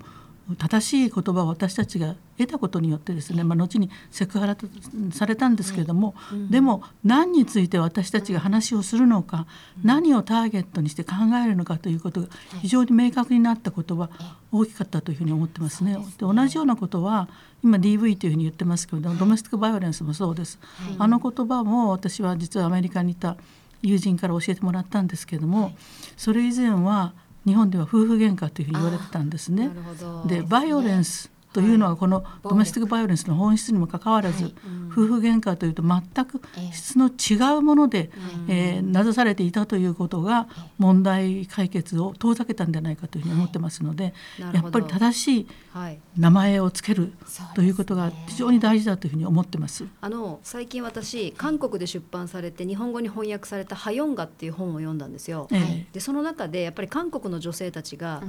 [0.57, 4.67] 正しい言葉を私たちが得たことによってですね、まあ、後にセクハラと
[5.11, 9.45] されたんですけれども、うん、でも何について私たちが話をするのか、
[9.77, 12.27] うん、何をターゲットにして考えるのかということが
[12.61, 14.09] 非常に明確になったことは
[14.51, 15.93] 大きかったというふうに思ってますね。
[15.93, 17.29] で同じようなことは
[17.63, 20.59] 今 DV というふうに言ってますけどドメスティックバイオレンスもそうです。
[20.97, 23.37] あの言葉も私は実はアメリカにいた
[23.81, 25.73] 友人から教えてもらったんですけれども、
[26.17, 27.13] それ以前は
[27.45, 29.71] 日本では夫婦喧嘩というふうに言われてたんですね。
[30.27, 33.01] でバイオレンスというのはこのドメスティックバイ。
[33.01, 34.53] オレンスの本質にもかかわらず、
[34.89, 38.11] 夫婦喧嘩というと全く質の違うもので、
[38.47, 45.47] えー、名指されていたということが問題解決を遠ざけたんじゃないかというふうに思ってますので、やっぱり正しい
[46.17, 47.13] 名前をつける
[47.55, 49.85] ということが非常に大事だというふうに思ってます。
[49.99, 55.47] あの最近私韓国で出版されて日本語に翻訳された「ハヨンガ」っていう本を読んだんですよ。
[55.91, 58.21] でその中でやっぱり韓国の女性たちが、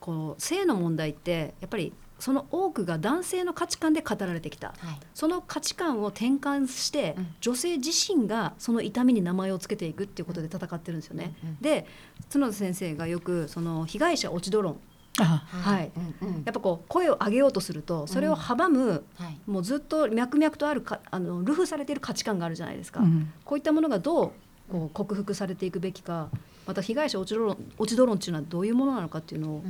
[0.00, 11.34] こう性の問題ってやっぱりその多くが男性の価値観で語られてきた、はい、その価値観を転換して、うん、女性自身がその痛みに名前を付けていくっていうことで戦ってるんですよね。
[11.42, 11.84] うんうん、で
[12.32, 14.78] 角田先生がよくその被害者落ち度論
[15.16, 24.32] はい、うんうん、やっぱこう声を上げようとするとそれを阻む、うんはい、もうずっと脈々とあるかあのルフされている価値観があるじゃないですか、うん、こういったものがどう
[24.70, 26.28] こう克服されていくべきか
[26.66, 29.64] また被害者落ち度論落ち度論っていうのはどういうものなのかっていうのを、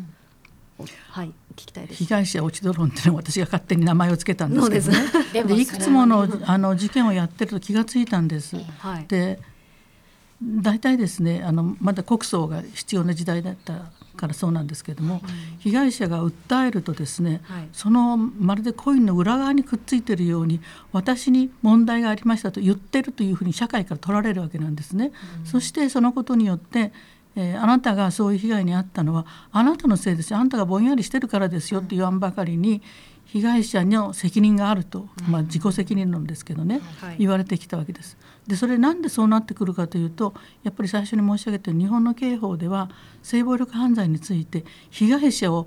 [1.10, 2.04] はい、聞きたいです。
[2.04, 5.44] 被害者落ちドロンっていうのは私が勝手に名前をつけたんですけどね。
[5.44, 8.56] で いくつものあの事件をやってると気がついたんです。
[8.78, 9.40] はい、で
[10.42, 15.22] 大体ですねあのまだ国葬が必要な時代だったからそうなんですけども、
[15.58, 20.60] 被害者が訴えるとですね、はい、そのまるでコインの裏側にくっついてるように
[20.92, 25.12] 私に問題がありましたと言ってるというふうに社会から取られるわけなんですね。
[25.40, 26.92] うん、そしてそのことによって
[27.34, 32.82] えー、あなたがそういう被害に遭ったのはあなたのせいですよあなたがぼんやりしてるからですよって言わんばかりに
[33.24, 38.18] 被害者の責任があると、まあ、自己責任論ですけどね、はい言われてきたわけです。
[38.46, 42.90] でそれなんでそうなってくるかというとやっぱり最初に申し上げたように日本の刑法では
[43.22, 45.66] 性暴力犯罪について被害者を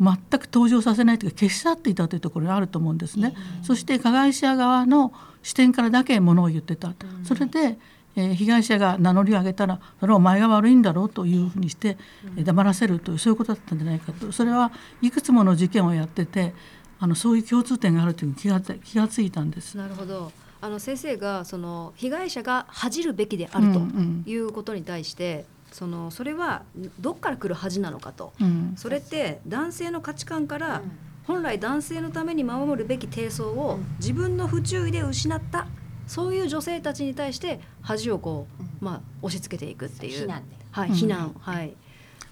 [0.00, 3.34] 全く登場させないというか消し去っていたというところがあると思うんですね。
[3.62, 6.92] そして加害者側の視点からだけものを言ってた。
[7.24, 7.78] それで
[8.18, 11.96] えー被害者が名乗りを上げたらそれはお前が悪いんだろうというふうにして、
[12.36, 14.32] えー黙らせるというそういうことだったんじゃないかと。
[14.32, 16.52] それはいくつもの事件をやってて
[16.98, 19.76] あのそういう共通点があるという気がつ気がついたんです。
[19.76, 20.32] なるほど。
[20.60, 26.62] あの先生がその被害者が恥じるべきであるとうんいうことに対して、そのそれは
[26.98, 28.72] どっから来る恥なのかと、うん。
[28.76, 30.90] それって男性の価値観からうん。
[31.28, 35.66] 本来男性のために守るべき低層を自分の不注意で失った
[36.08, 38.68] そういう女性たちに対して恥をこう、うん。
[38.80, 40.28] まあ、押し付けていくっていう。
[40.70, 40.94] はい、うん。
[40.94, 41.74] 非難、はい。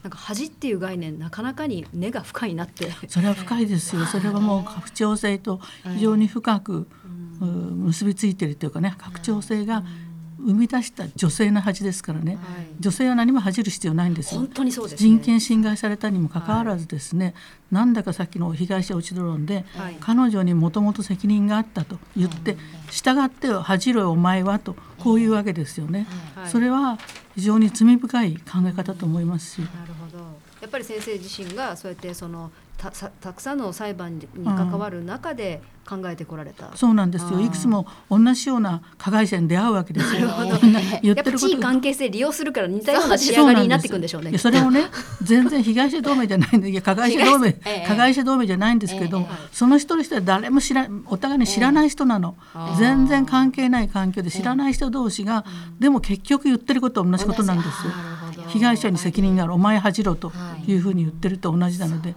[0.02, 4.06] なんか恥っていう概念なかなかに根が深いなって、それは深いですよ。
[4.06, 5.60] それはもう拡張性と
[5.94, 6.86] 非常に深く、
[7.40, 9.82] う結びついているというかね拡張性が
[10.46, 12.66] 生み出した女性の恥ですからね、はい。
[12.78, 14.40] 女性は何も恥じる必要ないんですよ。
[14.40, 14.48] 本。
[14.48, 17.34] 当にそうです、ね、人権侵害されたにもかかわらずですね、
[17.70, 19.96] なんだかさっきの被害者落ち度論で、はい。
[20.00, 22.56] 彼女にもともと責任があったと言って、
[22.90, 26.48] 従ってよ恥じろよお前はとこういうわけですよね、はい。
[26.48, 26.98] それは
[27.34, 30.24] 非常に罪深い考え方と思いますし、なるほど。
[30.60, 37.40] やっぱり先生自身がそうやってそのたさたくさんの裁判に関わる中で考えてこられた、そうなんですよ。
[37.40, 40.28] いくつも同じような加害者に出会うわけですよ。
[41.02, 41.58] 言っやってぱること。
[41.58, 44.36] 関係性利用するから似たような仕上がりになっていくんでしょうね。
[44.36, 44.88] それをね
[45.22, 47.84] 全然被害者同盟じゃないんでいや 加害者同盟、ええ。
[47.86, 52.76] 加害者同盟じゃないんですけど、ええその一人一人は誰も知らお互いに知らない人なの、ええ。
[52.78, 55.44] 全然関係ない環境で知らない人同士が、
[55.78, 57.92] でも結局言ってることは同じことなんですよ。
[58.48, 60.32] 被害者に責任があるお前恥じろと
[60.66, 60.76] い。
[60.76, 62.14] うふうに言ってると同じなので、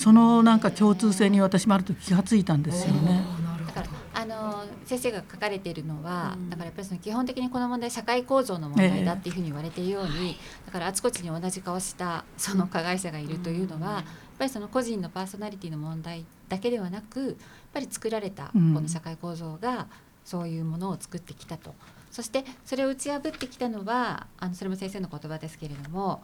[0.00, 3.22] そのなんか共通性に私もあると気がついたんですよね。
[3.66, 14.04] だからあの先生が書かれているのは、だからやっぱりその基本的にこの問題社会構造の問題だっていうふうに言われているように、だからあちこちに同じ顔したその加害者がいるというのは、やっ
[14.38, 17.36] ぱりその個人のパーソナリティの問題だけではなくやっ
[17.74, 19.86] ぱり作られたこうんの社会構造が
[20.24, 21.74] そういうものを作ってきたと。
[22.10, 26.22] そしてそれを打ち破ってきたのはあのそれも先生の言葉ですけれども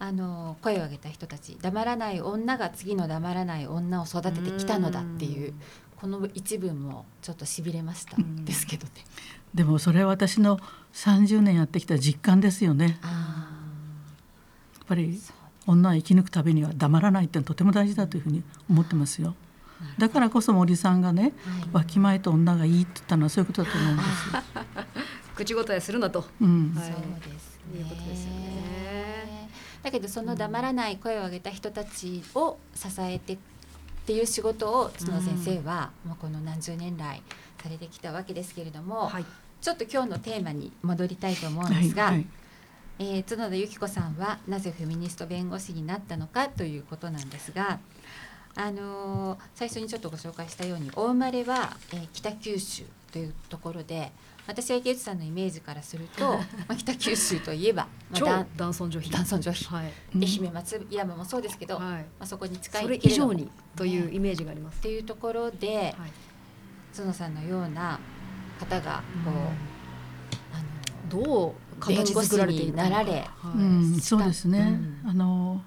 [0.00, 5.60] あの声を上げた人たち黙らない女が次の黙らない女を育ててきたのだっていううん
[6.00, 8.92] この一文もちょっとしびれましたうんですけどね。
[9.52, 10.60] でもそれは私の
[10.92, 13.00] 30年やってきた実感ですよね。
[13.02, 13.50] あ
[14.76, 15.20] やっぱり
[15.66, 19.34] 女は生き抜くためには黙らないってのはとても大事だというふうに思ってますよ。
[19.98, 21.32] だからこそ森さんがね、はい
[21.72, 24.08] わきまえと女がいいって言ったのはそういうことだと思うんです。
[25.34, 26.94] 口答えするなとうんはいそう
[27.32, 27.80] ですね。
[27.80, 28.87] いうことですよね
[29.82, 33.38] だけどその黙らない声を上げた人たちを支えてっ
[34.06, 37.22] ていう仕事を角田先生はもうこの何十年来
[37.62, 39.24] されてきたわけですけれども、はい。
[39.60, 42.26] ちょっと今日のテーマに戻りたいと思うんですが、はいはい。
[43.00, 47.78] えー角田由紀子さんはなぜフェミニスト弁護士になったのかということなんですが、
[48.56, 54.12] あのー最初にちょっとご紹介したようにお生まれは、えー北九州というところで
[54.48, 59.10] 私は池内さんのイメージからすると、 まあ、北九州といえば、まあ、超だん男尊女卑。
[59.10, 59.64] 男尊女卑。
[59.66, 64.78] はい、うん愛媛松山もそうですけど、まはい、あ、そこに近いそれ以上にというイメージがあります。
[64.78, 66.12] っ、ていうところではい。
[66.96, 68.00] 角さんのような
[68.58, 69.34] 方がこう、
[70.56, 73.58] あのどう形作られていなられはい。
[73.58, 74.80] うん、そうですね。
[75.04, 75.10] うん。
[75.10, 75.62] あの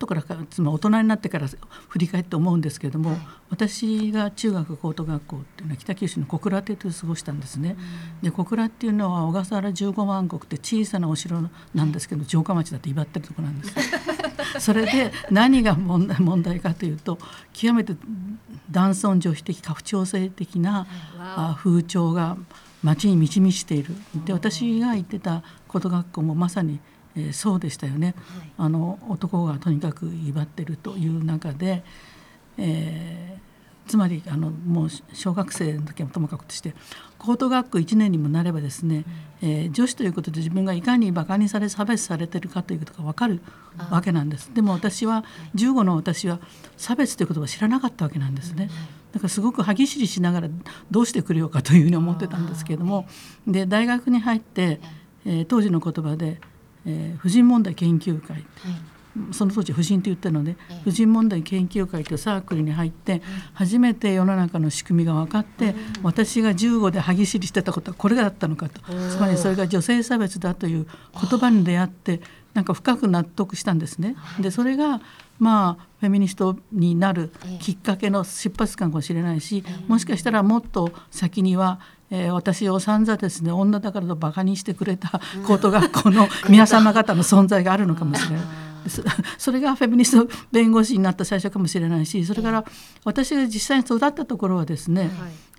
[0.00, 1.46] 後からかつまり大人になってから
[1.88, 3.18] 振り返って思うんですけれども、はい
[3.50, 7.76] 私が中学高等学校っていうのは北九州の小倉邸で過ごしたんですね。
[8.22, 11.42] で小倉っていうのは小笠原15万石って小さなお城
[11.74, 13.74] なんですけど城下町だって威張ってるところなんです。
[14.60, 17.18] それで何が問題問題かというと
[17.52, 17.96] 極めて
[18.70, 20.86] 男尊女卑的家父長制的な
[21.18, 22.36] あ風潮が
[22.84, 26.80] 町に満ち満ちているで私が行ってた高等学校もまさに、
[27.16, 28.14] えーそうでしたよね。
[28.56, 31.82] あの男がとにかく威張ってるという中で、
[32.58, 33.50] えー
[33.88, 36.74] つまりあのもう小学生の時はともかくとして
[37.18, 39.04] 高等学校1年にもなればですね、
[39.42, 43.40] えー女子ということで自分がいかにバカにされ差別されてるかということが分かる
[43.90, 44.54] わけなんです。
[44.54, 45.24] でも私は
[45.56, 46.38] 15の私は
[46.76, 48.70] 差別という言葉を知らなかったわけなんですね。
[49.10, 50.48] だからすごく歯ぎしりしながら
[50.92, 53.08] どうしてくれようかというふうに思ってたんですけれども
[53.44, 54.80] で大学に入って、
[55.24, 56.40] えー当時の言葉で、
[56.86, 58.36] えー婦人問題研究会。
[58.36, 58.44] はい。
[59.32, 60.80] その当時婦人と言ったので、ええ。
[60.84, 63.22] 婦人問題研究会というサークルに入って
[63.54, 68.80] 初めて世の中の仕組みが分かって、私が15で歯ぎしりしてたことはこれがだったのかと。
[68.82, 70.86] つまりそれが女性差別だという
[71.28, 72.20] 言葉に出会って
[72.54, 74.16] なんか深く納得したんですね。
[74.40, 75.00] でそれが
[75.38, 88.69] まあフェミニストになるきっかけの出発感かもしれないし、もしかしたらもっと先にはえー私を散々ですね女だからとバカにしてくれた高等学校の 皆様方の存在があるのかもしれない。
[88.88, 89.02] そ
[89.38, 92.64] それがフェミニスト弁護士になった最初かもしれないしそれから
[93.04, 95.10] 私が実際に育ったところはですね、はい。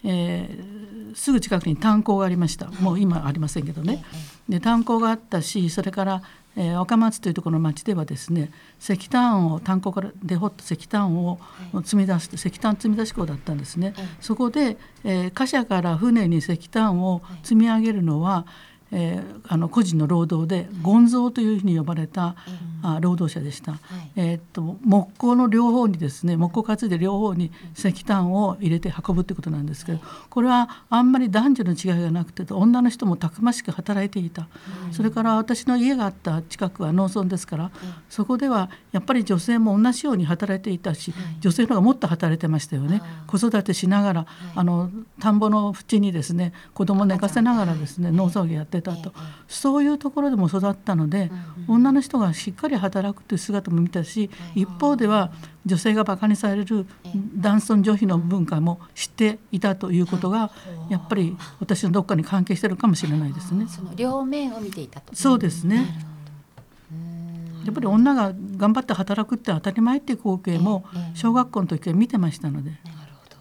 [0.04, 2.68] えーすぐ近くに炭鉱がありました。
[2.80, 4.02] もう今ありませんけどね。
[4.48, 6.22] で炭鉱があったしそれから、
[6.56, 11.40] えー若松というところの町ではですね石炭を炭鉱からで掘った石炭を
[11.84, 13.94] 積み出す石炭積み出し港だったんですね。
[13.98, 14.08] ええ。
[14.22, 18.46] そこで、えー貨車から船に石炭を積み上げるのは、
[18.92, 22.36] えーあの個人の労働で権蔵というふうに呼ばれた、
[22.84, 23.80] あ労働者でした。
[24.16, 30.00] えーっと木工の両方にですね木工担いで両方に石炭を入れて運ぶってことなんですけど
[30.30, 34.48] これはあんまり男女の違いがなくて女の人もたくましく働いていた、
[34.92, 37.72] それから私の家があった近くは農村ですから、
[38.10, 44.26] そこではやっぱり女性も同じように働いていたし、女性の方がもっと働いてましたよね、子育てしながら、
[44.56, 49.14] あの田んぼの縁にですね子供寝かせながらですね農作業やってたと、
[49.48, 51.32] そういうところでも育ったので、
[51.68, 55.32] 女の人がしっかり働くという姿も見たし、一方では
[55.66, 56.88] 女性がバカにされる
[57.36, 60.52] 男尊女卑の文化も知っていたということが
[60.90, 63.68] やっぱり私のどっかに関係してるかもしれないですね。
[63.68, 65.16] その両面を見ていたと。
[65.16, 66.12] そうですね。
[67.66, 72.72] やっぱり女が頑張って働くって当たり前っていう光景も小学校の時から見てましたので。
[72.72, 72.82] なる
[73.14, 73.38] ほど。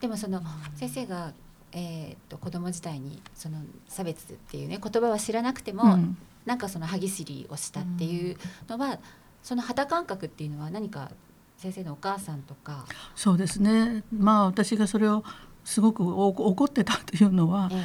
[0.00, 0.40] でもその
[0.76, 1.32] 先生が
[1.72, 3.58] えー、と子供時代にその
[3.88, 6.16] 差別っていうね言葉は知らなくても、うん。
[6.44, 8.36] なんかその歯ぎしりをしたっていう
[8.68, 8.98] のは、
[9.42, 11.10] その肌感覚っていうのは何か
[11.56, 14.02] 先生のお母さんとか、そうですね。
[14.12, 15.24] まあ私がそれを
[15.64, 17.76] すごくお怒ってたというのはえ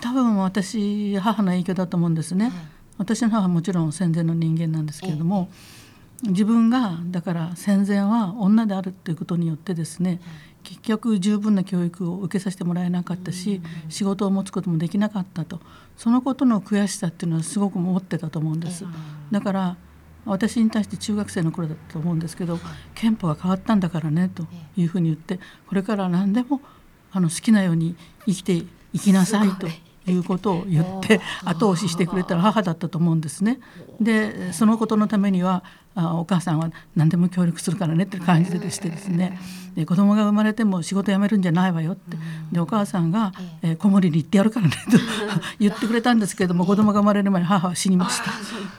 [0.00, 2.46] 多分私母の影響だと思うんですね。
[2.46, 2.54] はい。
[2.98, 5.48] 私の母はもちろん戦前の人間なんですけれども、
[6.22, 10.20] 自分がだから戦前は女であるということによってですね、
[10.62, 15.60] 結局十分な教育を受けさせてもらえなかったし、仕事を持つこともできなかったと。
[15.96, 18.84] そのことの悔しさっていうのはすごく持ってたと思うんです。
[19.30, 19.76] だから
[20.24, 22.58] 私に対して中学生の頃だったと思うんですけど
[22.94, 26.60] 憲法が変わったんだからねというふうに言ってこれから何でも
[27.10, 29.72] あの好きなように生きていきなさいとい。
[30.10, 33.60] うことを言って 後押ししてくれたら母だったと思うんですね。
[34.00, 35.62] でそのことのためには
[35.94, 39.38] あお母さんは何でも協力するからねって感じでしてですね
[39.78, 42.16] で子供が生まれても仕事辞めるんじゃないわよって。
[42.50, 44.98] でお母さんが、えー子守に行ってやるからねと
[45.60, 48.32] 言ってくれたんですけれども子供が生まれる前に母は死にました。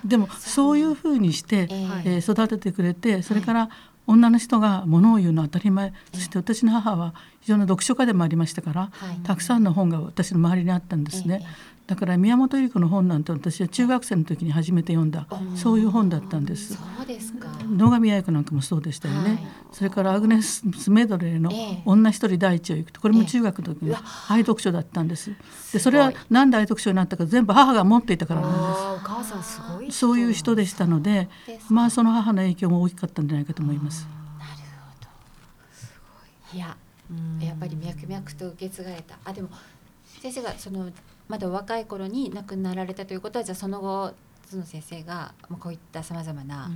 [0.03, 2.17] でもそういうふうにして、ええ。
[2.17, 3.69] ー育ててくれてそれから
[4.07, 5.93] 女の人が物を言うのは当たり前。
[6.13, 9.19] そして私の母は非常に読書家でもありましたから、はい。
[9.23, 11.45] たくさんの本が私の周りにあったんですね。
[11.89, 15.25] だから宮本由里子の本なんて私は中学生の時に初めて読んだ
[15.55, 16.75] そういう本だったんです。
[16.75, 17.47] そうですか。
[17.67, 19.39] 野上愛子なんかもそうでしたよね、はい
[19.71, 23.95] それからアグネス・メドレーのええ「女一人大地を行く」とこれも中学の時の
[24.27, 25.31] 愛読書だったんです。
[25.71, 28.61] でそれは何で愛読書になったか全部母が持っていたからなんです。
[28.61, 31.29] お母さんすごい人そういう人でしたので
[31.69, 34.07] まあその母の影響も大きかったんじゃないかと思います。
[34.39, 34.51] なる
[34.87, 34.95] ほ
[36.53, 36.57] ど。
[36.57, 36.75] いや、
[37.39, 39.17] やっぱり脈々と受け継がれた。
[39.23, 39.49] あ、でも
[40.19, 40.89] 先生がその
[41.29, 44.13] まだお若い頃に亡くなられたということはじゃあその後
[44.51, 46.71] 角先生がこういったさまざまな、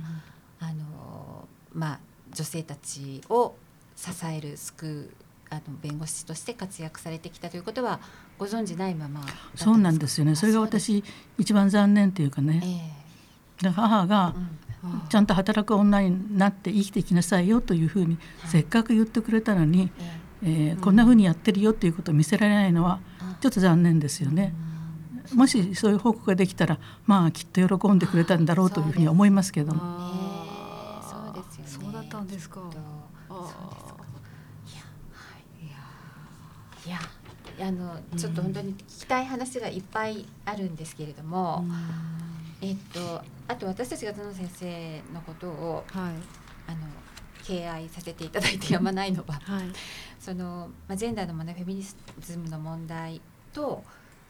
[0.60, 2.00] あのまあ
[2.32, 3.56] 女性たちを
[3.96, 7.98] 支える救うあの弁護士として活躍されてきたということは
[8.38, 9.22] ご存知ないまま
[9.56, 10.36] そうなんですよね。
[10.36, 11.02] それが私
[11.36, 12.62] 一番残念というかね。
[13.60, 14.34] えで母が
[15.08, 20.74] ちゃんと働く女になって生きていきなさいよというふうにせっかく言ってくれたのに、ええ。
[20.76, 23.00] ーこんなふうにやってるよということを見せられないのは
[23.44, 24.54] ちょっと残念ですよね。
[25.34, 29.82] もしそういう報告ができたらまあきっと喜んでくれたんだろうというふうに思いますけれども。
[31.02, 31.84] そうですよね。
[31.84, 32.60] そうだったんですか。
[32.60, 32.78] きっと
[33.28, 33.36] あー。
[33.36, 33.96] そうですか。
[34.72, 35.66] いやはい。
[35.66, 37.68] いやいや。
[37.68, 41.66] あのちょっと本当に聞きたい話がいっぱいあるんですけれども、
[42.62, 46.14] えっとあと私たちが角先生のことをはい。
[46.66, 46.78] あの
[47.44, 49.66] 敬愛させていただいてやまないのははい。
[50.18, 53.20] その、まあ、ジェンダーの問題フェミニズムの問題
[53.54, 53.82] と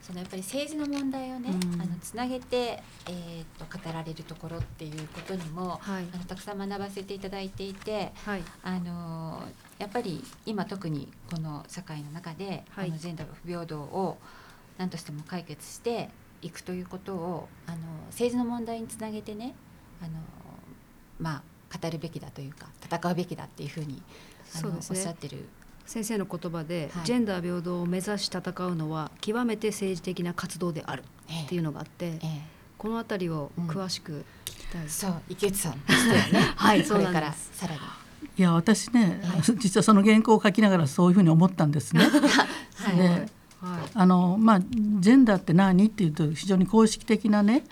[0.05, 1.81] そのやっぱり政治の問題をね、うん。
[1.81, 6.05] あのつなげて、えー、と語られるところっていうことにも、はい。
[6.13, 8.43] あのたくさん学ばせていただいていて、はい。
[8.63, 9.43] あの
[9.79, 12.89] やっぱり今特にこの社会の中で、はい。
[12.91, 14.19] あのジェンダー不平等を
[14.77, 16.11] 何としても解決して
[16.43, 17.79] いくということをあの
[18.09, 19.55] 政治の問題につなげてね
[20.03, 20.13] あの
[21.19, 24.03] まあ語るべきだというか戦うべきだっていうふうに
[24.55, 25.49] あの、ね、おっしゃってる
[25.87, 31.03] 先生の言葉で、はい、ジェンダー平等を目指し戦うのは極めて政治的な活動である
[31.45, 32.43] っていうのがあって、ええ、
[32.79, 36.53] この辺りを詳しく聞きたい、うん、そう池内さんでしたよね。
[36.57, 37.81] はいそれからさらに。
[38.37, 42.05] いや私ね、はい、実はその原稿を書きながらそういうふうに思ったんですね。
[42.75, 43.29] はい、で
[43.95, 47.65] あのまあ、ジェンダーって何っていうと非常に公式的なね、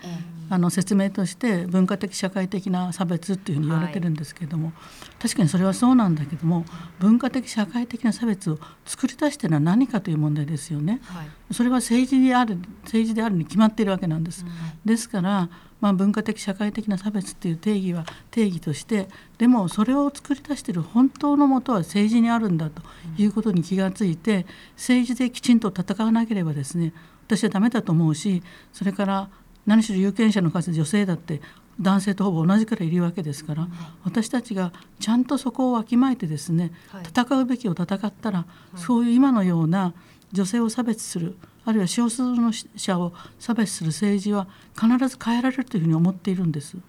[0.49, 6.65] あの説明として文化的社会的な差別っていうふうに言われてるんですけども、はい、確かにそれはそうなんだけども
[6.99, 11.01] 文化的社会的な差別を作り出してるのは何かという問題ですよね。
[11.03, 14.45] はい、それは政治である政治であるに決まっているわけなんです。
[14.85, 15.49] ですから
[15.83, 22.81] まあ、文化的社会的な差別っていう定義は定義としてでもそれを作り出している本当のもとは政治にあるんだと
[23.17, 24.45] いうことに気がついて
[24.77, 26.93] 政治できちんと戦わなければですね
[27.27, 28.41] 私はダメだと思うし
[28.71, 29.29] それから
[29.65, 31.41] 何しろ有権者の数女性だって
[31.79, 33.67] 男性とほぼ同じくらいいるわけですから、
[34.03, 36.71] 私たちがちゃんとそこをわきまえてですね、
[37.07, 38.45] 戦うべきを戦ったら、
[38.75, 39.93] そういう今のような
[40.31, 41.35] 女性を差別する
[41.65, 46.75] あるいは少数の者を差別する政治は必ず変えられるというふうに思っているんです。
[46.75, 46.83] はい、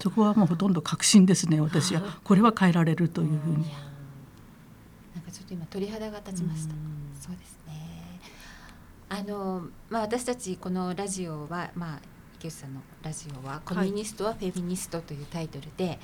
[0.00, 3.64] そこはもうほとんど確信ですね私はこれは変えられるというふうに。
[5.14, 6.74] なんかちょっと今鳥肌が立ちました。
[7.20, 7.59] そうですね。
[9.10, 12.00] あのまあ私たちこのラジオはまあ
[12.36, 15.98] 池内さんのラジオは「コミュニストはフェミニスト」というタイトルで、はい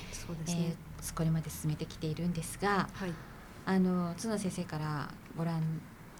[0.49, 3.13] えー、これまで進めてきているんですが、はい、
[3.65, 5.63] あの角先生からご覧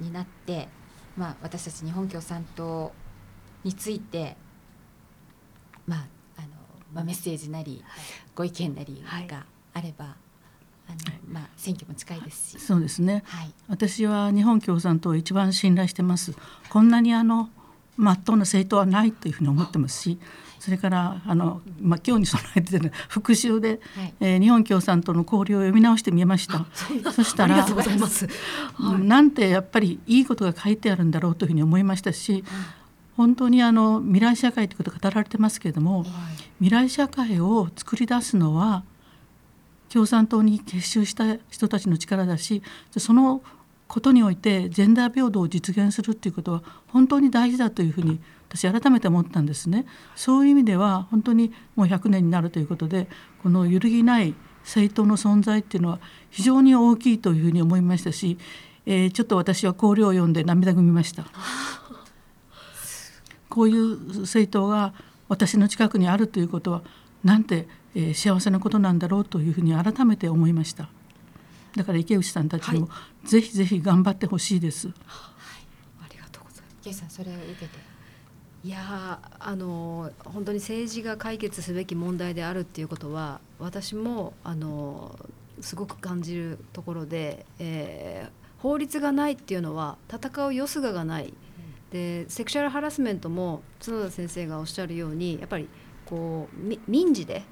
[0.01, 0.69] になって
[1.17, 2.93] まあ、私たち日本共産党
[3.65, 4.37] について、
[5.87, 6.07] まあ
[6.37, 6.49] あの
[6.93, 10.15] まあ、メッセージなり、はい、ご意見なりがあれば、はい、
[10.89, 10.99] あの
[11.33, 12.61] まあ、選挙も近いですし。
[12.61, 16.35] そうですね、はい、私は日本共産党を一番信頼してます。
[16.71, 17.51] こんなにあの
[17.97, 20.19] まっとうな政党はないというふうに思ってますし
[20.59, 26.67] それからあの、まあ、今日に備えて、ね、復習で、はい、えー、日本共産党の交流を読み直してみました。
[27.13, 27.67] そしたら
[28.99, 32.45] なんてやっぱりいいことが書いてあるんだろうというふうに思いましたし、
[33.17, 36.09] 本当にあの未来社会ということが語られてますけれども、はい、
[36.59, 38.83] 未来社会を作り出すのは
[39.93, 42.63] 共産党に結集した人たちの力だし
[42.97, 43.43] その
[43.89, 49.87] ことにおいてジェンダー平等を実現するっていうことは本当に大事だというふうに私改めて思ったんですね。
[50.15, 53.09] そういう意味では本当にもう100年になるということで
[53.43, 58.39] この揺るぎない政党の存在っていうのは非常に大きいというふうに思いましたし、
[58.85, 61.27] えー、ちょっと私は考慮を読んで涙ぐみました。
[63.49, 64.93] こういう政党が
[65.29, 66.83] 私の近くにあるということは
[67.25, 70.91] なんて、えー、幸せなことなんだろうというふうに改めて思いました。
[71.75, 74.89] だから池内さんたちにも、はい、ぜひぜひ頑張ってほしいです。
[74.89, 74.97] はい、
[76.05, 76.77] ありがとうございます。
[76.83, 77.97] 池さんそれを受けて。
[78.65, 85.17] いやあの本当に政治が解決すべき問題であるっていうことは私もあの
[85.61, 88.31] すごく感じるところで、えー、
[88.61, 91.33] 法律がないっていうのは戦うよすががない、
[91.93, 95.69] でセクシャルハラスメントも角田先生がおっしゃるようにやっぱり
[96.05, 97.45] こう民事で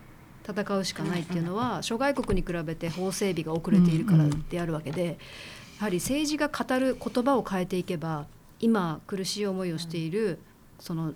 [0.47, 5.19] 戦うしかないっていうのは諸外国に比べて法整備が遅れているからであるわけで
[5.79, 8.27] やはり政治が語る言葉を変えていけば
[8.61, 10.39] 今苦しい思いをしている
[10.79, 11.15] その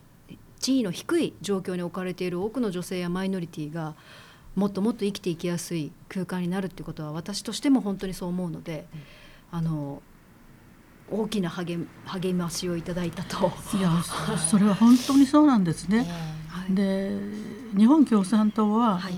[0.59, 3.95] 地位の低い状況に置かれている多くの女性やマイノリティが
[4.57, 8.87] もっともっと生きていきやすい空間になるっていうことは私としても本当にそう思うので、
[9.53, 10.03] あの
[11.11, 13.53] 大きな励励ましをいただいたと。
[13.77, 13.91] いや
[14.37, 16.07] それは本当にそうなんですね。
[16.71, 17.13] で
[17.77, 19.15] 日本共産党は、はい、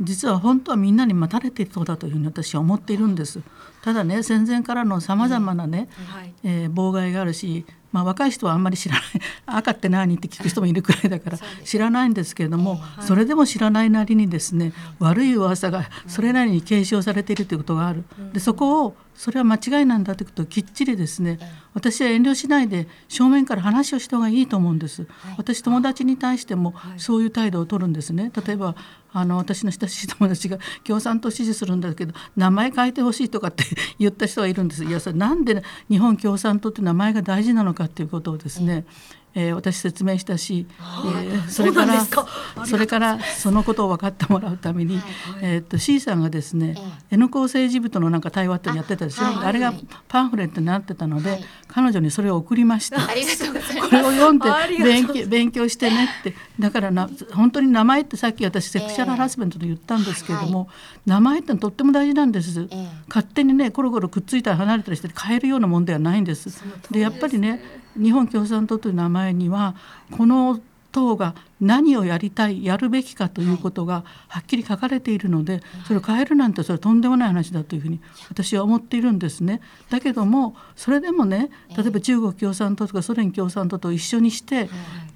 [0.00, 3.40] 実は本当はみんなに待たれてそうだというふうに私は思っているんです。
[3.84, 9.04] ただね戦前からのさまざまなね、はい、えー、妨害があるしまあ、若い人はあんまり知らない
[9.46, 18.04] 赤って何って聞く人もいるくらいだから知らないんですけれども、それでも知らないなりにですね、悪い噂がそれなりに継承されているということがある。
[18.32, 21.38] でそこをそれは間違いなんだということをきっちりですね
[21.72, 25.06] 私は遠慮しないで正面から話をした方がいいと思うんです。
[25.36, 28.32] 私友達に対してもそういう態度を取るんですね。
[28.44, 28.74] 例えば
[29.12, 33.64] あの私の親しい友達が共産党支持するんだけど名前変えてほしいとかって
[33.98, 34.84] 言った人がいるんです。
[34.84, 38.84] いやそれなんで日本共産党って名前が大事なのかっていうことをですね、
[39.34, 42.06] えー、私説明したし、えー、それから
[42.66, 45.04] それからそのことを分かってもらうために、はい、
[45.42, 46.76] えー、っと C さんがですね、
[47.10, 49.74] え N 校政治部とのなんか対話ってやってたでしょ、あ,、れが
[50.08, 53.08] パンフレットになってたので、はい、彼女にそれを送りました。
[53.08, 53.53] ありがとう
[53.94, 54.48] れを読んで
[54.82, 56.34] 勉強勉強してねって。
[56.58, 60.68] だからな本当に名前ってさっき私セクシャルハラスメントで言ったんですけれども、
[61.06, 62.68] 名前ってとっても大事なんです、
[63.08, 66.62] 勝手にねコロコロくっついたり離れたりして変えるようなもんではないんです。
[66.90, 67.62] でやっぱりね
[67.96, 69.74] 日本共産党という名前には
[70.10, 70.60] この
[70.92, 79.60] 党が何をやりたいやるべきかということがはっきり書かれているのでそれを変えるなんてそれはとんでもない話だというふうに私は思っているんですね。
[79.90, 84.68] だけどもそれでもね例えば中国共産党とかソ連共産党と一緒にして、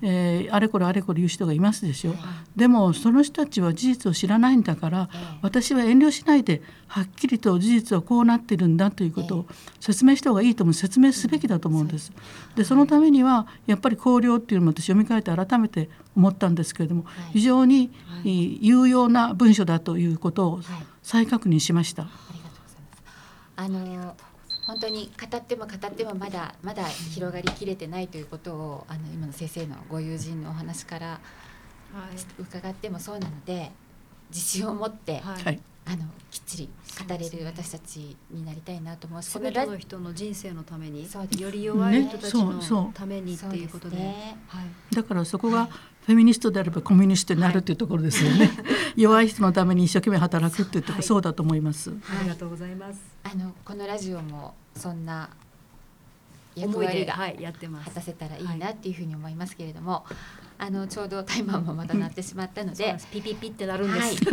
[0.03, 2.14] えーあれこれあれこれ言う人がいますでしょ。
[2.57, 5.09] でもその人たちは事実を知らないんだから
[5.43, 9.47] 私は遠慮しないではっきりと事実はこうなってるんだということを
[9.80, 10.74] 説明した方がいいと思う。
[10.74, 12.12] 説明すべきだと思うんです。
[12.57, 17.92] でそのためにはやっぱり綱領っていうのも私読み替えて改めて思ったんですけれども非常に
[18.24, 20.60] 有用な文書だということを
[21.00, 22.02] 再確認しました。
[22.02, 23.92] ありがとうございます。
[23.94, 24.16] あの
[24.66, 31.20] 本当に語っても語ってもまだまだ広がりきれてないということをあの今の先生のご友人のお話から
[32.38, 33.70] 伺ってもそうなので
[34.30, 35.22] 自信を持って、
[35.91, 36.68] あのきっちり
[37.09, 39.22] 語れる私たちになりたいなと思う。
[39.22, 41.09] し、すべての人の人生のために
[41.39, 43.97] より弱い人たちのためにっていうことで。
[44.95, 45.66] だからそこが
[46.05, 48.51] フェミニストであればコミュニストになるというところですよね。
[48.97, 51.03] 弱い人のために一生懸命働くっていうところ、はい。
[51.05, 51.91] そうだと思います。
[51.91, 53.01] ありがとうございます。
[53.22, 55.30] あのこのラジオもそんな
[56.55, 57.89] 役割がではいやってます。
[57.89, 60.05] 果たせたらいいなっていうふうに思いますけれども、
[60.59, 62.96] あのちょうどタイマーもまた鳴ってしまったので。
[63.12, 64.16] ピピピってなるんではい。
[64.16, 64.24] す、、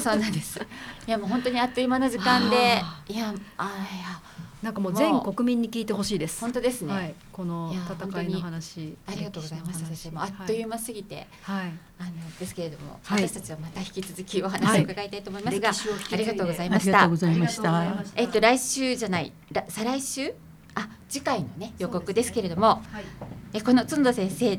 [0.00, 0.58] そうなんです。
[1.06, 2.80] いやもう本当にあっという間の時間で。
[2.82, 3.68] あ、いやあい
[4.00, 4.36] や。
[4.62, 6.40] なんかもう全国民に聞いてほしいです。
[6.40, 6.92] 本当ですね。
[6.92, 7.14] はい。
[7.30, 10.22] この戦いの話ありがとうございました先生も。
[10.22, 11.72] あっという間すぎて、はい。
[11.98, 13.28] あのですけれども、はい。
[13.28, 17.02] 私たちはまた引き続きお話を伺いたいと思いますが、ありがとうございました。
[17.02, 17.16] ありがとうご。
[17.16, 17.94] ざいました。
[18.16, 20.34] えっと来週じゃない、ら再来週、
[20.74, 23.04] あ次回のね予告ですけれども、はい。
[23.52, 24.58] えこの角田先生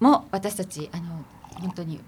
[0.00, 1.24] も私たちあの
[1.60, 2.00] 本当に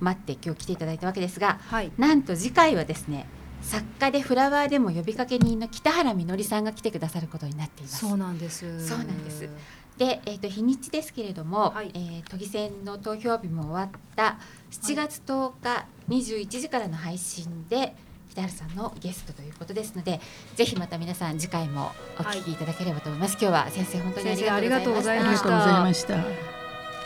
[0.00, 1.92] 待って今日来ていただいたわけですが、はい。
[1.98, 3.26] なんと次回はですね
[3.60, 8.06] 作家でフラワーでも呼びかけ人の北原みのりさんが来てくださることになっています。
[8.06, 8.86] そうなんです。
[8.86, 9.48] そうなんです。
[9.96, 11.90] で、えー、と日にちですけれども、はい。
[11.94, 14.38] えー都議選の投票日も終わった
[14.70, 17.94] 7月10日21時からの配信で
[18.30, 20.20] 北原さんのゲストということですので
[20.54, 25.48] ぜひまた皆さん次回もお聞きいただければと思います、今日は先生本当にありがとうございました。
[25.48, 26.06] 先生ありがとうございまし
[26.52, 26.57] た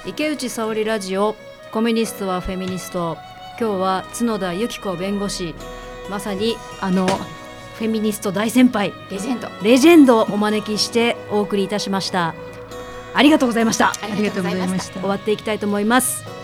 [0.05, 1.37] 池内沙織ラジオ。
[1.71, 3.17] コミュニストはフェミニスト。
[3.61, 5.55] 今日は角田由紀子弁護士。
[6.11, 8.93] まさにあのフェミニスト大先輩。
[9.13, 9.49] レジェンド。
[9.63, 12.35] レジェンドをお招きしてお送りいたしました。
[13.15, 13.91] ありがとうございました。
[13.91, 14.59] ありがとうございました。
[14.59, 16.42] ありがとうございました終わっていきたいと思います